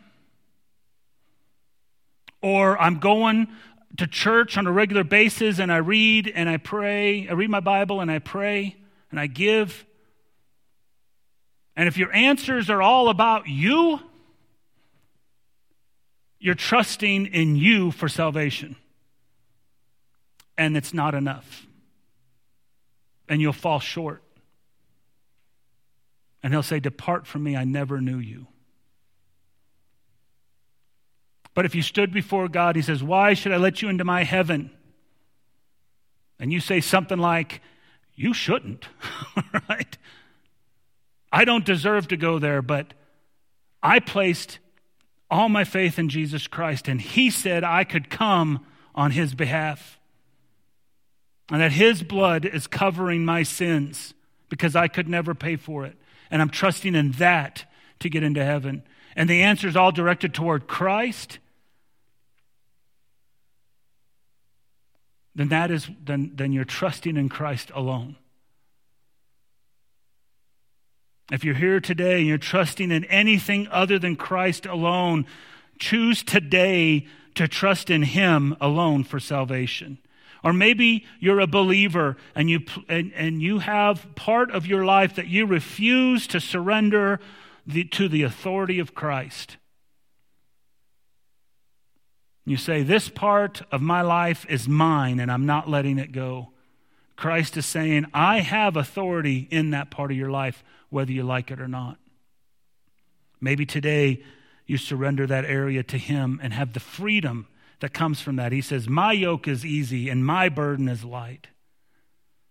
or 2.44 2.80
I'm 2.80 3.00
going 3.00 3.48
to 3.98 4.06
church 4.06 4.58
on 4.58 4.68
a 4.68 4.72
regular 4.72 5.06
basis 5.06 5.60
and 5.60 5.72
I 5.72 5.78
read 5.78 6.28
and 6.28 6.50
I 6.50 6.58
pray. 6.58 7.28
I 7.28 7.34
read 7.34 7.50
my 7.50 7.62
Bible 7.62 8.02
and 8.02 8.12
I 8.12 8.20
pray 8.20 8.76
and 9.10 9.20
I 9.20 9.28
give. 9.28 9.86
And 11.76 11.88
if 11.88 11.98
your 11.98 12.14
answers 12.14 12.70
are 12.70 12.82
all 12.82 13.10
about 13.10 13.48
you, 13.48 14.00
you're 16.38 16.54
trusting 16.54 17.28
in 17.28 17.56
you 17.56 17.92
for 17.92 18.10
salvation. 18.10 18.76
And 20.58 20.76
it's 20.76 20.94
not 20.94 21.16
enough. 21.16 21.66
And 23.30 23.40
you'll 23.42 23.54
fall 23.54 23.80
short. 23.80 24.22
And 26.44 26.54
he'll 26.54 26.62
say, 26.62 26.82
Depart 26.82 27.26
from 27.26 27.44
me, 27.44 27.56
I 27.56 27.64
never 27.64 28.02
knew 28.02 28.18
you. 28.18 28.48
But 31.54 31.66
if 31.66 31.76
you 31.76 31.82
stood 31.82 32.12
before 32.12 32.48
God, 32.48 32.76
He 32.76 32.82
says, 32.82 33.04
Why 33.04 33.34
should 33.34 33.52
I 33.52 33.58
let 33.58 33.82
you 33.82 33.90
into 33.90 34.04
my 34.04 34.24
heaven? 34.24 34.72
And 36.40 36.52
you 36.52 36.60
say 36.60 36.82
something 36.82 37.20
like, 37.20 37.62
You 38.16 38.34
shouldn't, 38.34 38.88
right? 39.70 39.98
I 41.32 41.46
don't 41.46 41.66
deserve 41.66 42.08
to 42.10 42.18
go 42.18 42.40
there, 42.40 42.62
but 42.62 42.94
I 43.82 44.00
placed 44.00 44.60
all 45.30 45.50
my 45.50 45.64
faith 45.64 45.98
in 45.98 46.10
Jesus 46.10 46.48
Christ, 46.48 46.88
and 46.88 47.02
He 47.02 47.30
said 47.30 47.64
I 47.64 47.84
could 47.84 48.10
come 48.10 48.66
on 48.96 49.12
His 49.12 49.34
behalf. 49.36 50.00
And 51.52 51.62
that 51.62 51.74
His 51.74 52.02
blood 52.02 52.46
is 52.46 52.68
covering 52.68 53.26
my 53.26 53.44
sins 53.44 54.14
because 54.50 54.76
I 54.76 54.88
could 54.88 55.08
never 55.08 55.36
pay 55.36 55.56
for 55.56 55.86
it. 55.86 55.98
And 56.32 56.42
I'm 56.42 56.50
trusting 56.50 56.96
in 56.96 57.12
that 57.14 57.66
to 58.00 58.10
get 58.10 58.24
into 58.24 58.44
heaven. 58.44 58.84
And 59.16 59.30
the 59.30 59.44
answer 59.44 59.68
is 59.68 59.76
all 59.76 59.92
directed 59.92 60.34
toward 60.34 60.68
Christ 60.68 61.40
then 65.36 65.50
that 65.50 65.72
is 65.72 65.90
then, 66.04 66.32
then 66.36 66.52
you're 66.52 66.66
trusting 66.66 67.18
in 67.18 67.30
Christ 67.30 67.72
alone. 67.74 68.18
If 71.32 71.44
you're 71.44 71.56
here 71.56 71.80
today 71.80 72.20
and 72.20 72.28
you're 72.28 72.38
trusting 72.38 72.92
in 72.92 73.06
anything 73.06 73.68
other 73.72 73.98
than 73.98 74.16
Christ 74.16 74.66
alone, 74.66 75.26
choose 75.80 76.22
today 76.22 77.08
to 77.36 77.48
trust 77.48 77.90
in 77.90 78.04
Him 78.04 78.56
alone 78.62 79.04
for 79.04 79.20
salvation. 79.20 79.98
Or 80.44 80.52
maybe 80.52 81.06
you're 81.20 81.40
a 81.40 81.48
believer 81.48 82.18
and 82.36 82.50
you, 82.50 82.60
and, 82.90 83.14
and 83.14 83.42
you 83.42 83.60
have 83.60 84.06
part 84.16 84.52
of 84.52 84.68
your 84.68 84.84
life 84.84 85.16
that 85.16 85.28
you 85.28 85.46
refuse 85.46 86.28
to 86.28 86.42
surrender 86.42 87.20
the, 87.66 87.86
to 87.86 88.10
the 88.10 88.24
authority 88.24 88.78
of 88.80 88.94
Christ. 88.94 89.58
You 92.46 92.58
say, 92.58 92.84
This 92.84 93.10
part 93.10 93.62
of 93.72 93.82
my 93.82 94.02
life 94.02 94.46
is 94.50 94.68
mine 94.68 95.20
and 95.20 95.32
I'm 95.32 95.46
not 95.46 95.70
letting 95.70 95.98
it 95.98 96.12
go. 96.12 96.50
Christ 97.16 97.58
is 97.58 97.66
saying, 97.66 98.06
I 98.14 98.40
have 98.40 98.76
authority 98.76 99.48
in 99.52 99.70
that 99.72 99.92
part 99.92 100.12
of 100.12 100.18
your 100.18 100.32
life, 100.32 100.64
whether 100.90 101.12
you 101.12 101.24
like 101.24 101.52
it 101.52 101.62
or 101.62 101.68
not. 101.68 101.98
Maybe 103.40 103.66
today 103.66 104.24
you 104.66 104.78
surrender 104.78 105.28
that 105.28 105.46
area 105.46 105.84
to 105.84 105.98
Him 105.98 106.40
and 106.42 106.54
have 106.54 106.74
the 106.74 106.80
freedom 106.80 107.48
that 107.82 107.94
comes 107.94 108.22
from 108.22 108.38
that. 108.38 108.52
He 108.52 108.62
says, 108.62 108.88
My 108.88 109.12
yoke 109.12 109.48
is 109.48 109.66
easy 109.66 110.10
and 110.10 110.26
my 110.26 110.50
burden 110.50 110.88
is 110.88 111.04
light. 111.04 111.48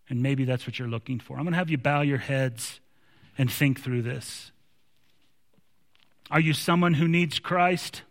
And 0.08 0.22
maybe 0.22 0.44
that's 0.44 0.66
what 0.66 0.78
you're 0.78 0.88
looking 0.88 1.20
for. 1.20 1.38
I'm 1.38 1.44
going 1.44 1.52
to 1.52 1.58
have 1.58 1.70
you 1.70 1.78
bow 1.78 2.02
your 2.02 2.18
heads 2.18 2.80
and 3.38 3.50
think 3.50 3.80
through 3.80 4.02
this. 4.02 4.52
Are 6.30 6.40
you 6.40 6.52
someone 6.52 6.94
who 6.94 7.08
needs 7.08 7.38
Christ? 7.38 8.02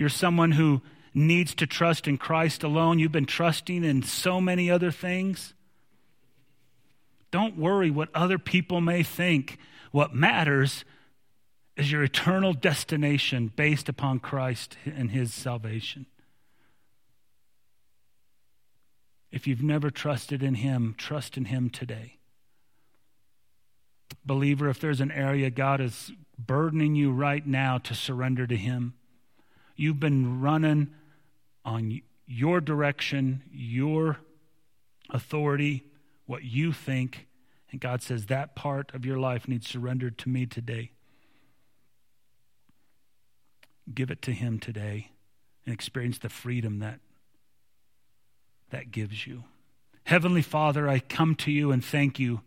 You're 0.00 0.08
someone 0.08 0.52
who 0.52 0.80
needs 1.12 1.54
to 1.56 1.66
trust 1.66 2.08
in 2.08 2.16
Christ 2.16 2.62
alone. 2.62 2.98
You've 2.98 3.12
been 3.12 3.26
trusting 3.26 3.84
in 3.84 4.02
so 4.02 4.40
many 4.40 4.70
other 4.70 4.90
things. 4.90 5.52
Don't 7.30 7.58
worry 7.58 7.90
what 7.90 8.08
other 8.14 8.38
people 8.38 8.80
may 8.80 9.02
think. 9.02 9.58
What 9.90 10.14
matters 10.14 10.86
is 11.76 11.92
your 11.92 12.02
eternal 12.02 12.54
destination 12.54 13.52
based 13.54 13.90
upon 13.90 14.20
Christ 14.20 14.78
and 14.86 15.10
his 15.10 15.34
salvation. 15.34 16.06
If 19.30 19.46
you've 19.46 19.62
never 19.62 19.90
trusted 19.90 20.42
in 20.42 20.54
him, 20.54 20.94
trust 20.96 21.36
in 21.36 21.44
him 21.44 21.68
today. 21.68 22.16
Believer, 24.24 24.70
if 24.70 24.80
there's 24.80 25.02
an 25.02 25.10
area 25.10 25.50
God 25.50 25.78
is 25.78 26.10
burdening 26.38 26.94
you 26.94 27.12
right 27.12 27.46
now 27.46 27.76
to 27.76 27.94
surrender 27.94 28.46
to 28.46 28.56
him, 28.56 28.94
You've 29.80 29.98
been 29.98 30.42
running 30.42 30.88
on 31.64 32.02
your 32.26 32.60
direction, 32.60 33.42
your 33.50 34.18
authority, 35.08 35.84
what 36.26 36.44
you 36.44 36.70
think. 36.70 37.26
And 37.70 37.80
God 37.80 38.02
says 38.02 38.26
that 38.26 38.54
part 38.54 38.92
of 38.92 39.06
your 39.06 39.18
life 39.18 39.48
needs 39.48 39.66
surrendered 39.66 40.18
to 40.18 40.28
me 40.28 40.44
today. 40.44 40.90
Give 43.94 44.10
it 44.10 44.20
to 44.20 44.32
Him 44.32 44.58
today 44.58 45.12
and 45.64 45.72
experience 45.72 46.18
the 46.18 46.28
freedom 46.28 46.80
that 46.80 47.00
that 48.68 48.90
gives 48.90 49.26
you. 49.26 49.44
Heavenly 50.04 50.42
Father, 50.42 50.90
I 50.90 50.98
come 50.98 51.34
to 51.36 51.50
you 51.50 51.72
and 51.72 51.82
thank 51.82 52.18
you 52.18 52.42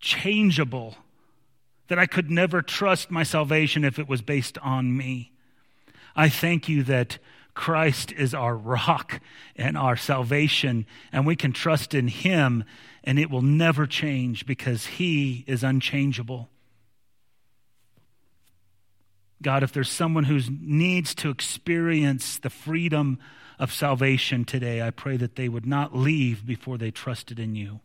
changeable 0.00 0.96
that 1.88 1.98
I 1.98 2.06
could 2.06 2.30
never 2.30 2.62
trust 2.62 3.10
my 3.10 3.22
salvation 3.22 3.84
if 3.84 3.98
it 3.98 4.08
was 4.08 4.22
based 4.22 4.58
on 4.58 4.96
me. 4.96 5.32
I 6.16 6.28
thank 6.28 6.68
you 6.68 6.82
that 6.84 7.18
Christ 7.54 8.12
is 8.12 8.34
our 8.34 8.56
rock 8.56 9.20
and 9.56 9.76
our 9.76 9.96
salvation, 9.96 10.86
and 11.12 11.26
we 11.26 11.36
can 11.36 11.52
trust 11.52 11.94
in 11.94 12.08
Him, 12.08 12.64
and 13.04 13.18
it 13.18 13.30
will 13.30 13.42
never 13.42 13.86
change 13.86 14.46
because 14.46 14.86
He 14.86 15.44
is 15.46 15.62
unchangeable. 15.62 16.48
God, 19.42 19.62
if 19.62 19.72
there's 19.72 19.90
someone 19.90 20.24
who 20.24 20.40
needs 20.60 21.14
to 21.16 21.30
experience 21.30 22.38
the 22.38 22.50
freedom 22.50 23.18
of 23.58 23.72
salvation 23.72 24.44
today, 24.44 24.82
I 24.82 24.90
pray 24.90 25.16
that 25.16 25.36
they 25.36 25.48
would 25.48 25.66
not 25.66 25.96
leave 25.96 26.46
before 26.46 26.78
they 26.78 26.90
trusted 26.90 27.38
in 27.38 27.54
you. 27.54 27.80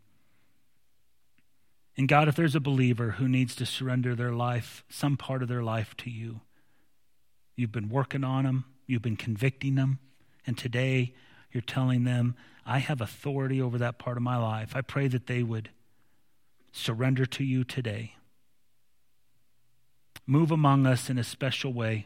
And 1.97 2.07
God, 2.07 2.27
if 2.27 2.35
there's 2.35 2.55
a 2.55 2.59
believer 2.59 3.11
who 3.11 3.27
needs 3.27 3.55
to 3.55 3.65
surrender 3.65 4.13
their 4.13 4.31
life, 4.31 4.83
some 4.87 5.17
part 5.17 5.41
of 5.41 5.47
their 5.47 5.63
life 5.63 5.97
to 5.97 6.11
you, 6.11 6.41
you've 7.55 7.71
been 7.71 7.89
working 7.89 8.23
on 8.23 8.43
them, 8.43 8.65
you've 8.85 9.01
been 9.01 9.17
convicting 9.17 9.75
them, 9.75 9.99
and 10.45 10.57
today 10.57 11.15
you're 11.51 11.61
telling 11.61 12.03
them, 12.03 12.35
I 12.65 12.79
have 12.79 13.01
authority 13.01 13.61
over 13.61 13.79
that 13.79 13.97
part 13.97 14.17
of 14.17 14.23
my 14.23 14.37
life. 14.37 14.75
I 14.75 14.81
pray 14.81 15.07
that 15.07 15.25
they 15.25 15.41
would 15.41 15.69
surrender 16.71 17.25
to 17.25 17.43
you 17.43 17.63
today. 17.63 18.13
Move 20.27 20.51
among 20.51 20.85
us 20.85 21.09
in 21.09 21.17
a 21.17 21.23
special 21.23 21.71
way. 21.71 22.05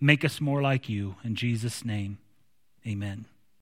Make 0.00 0.24
us 0.24 0.40
more 0.40 0.62
like 0.62 0.88
you. 0.88 1.16
In 1.24 1.34
Jesus' 1.34 1.84
name, 1.84 2.18
amen. 2.86 3.26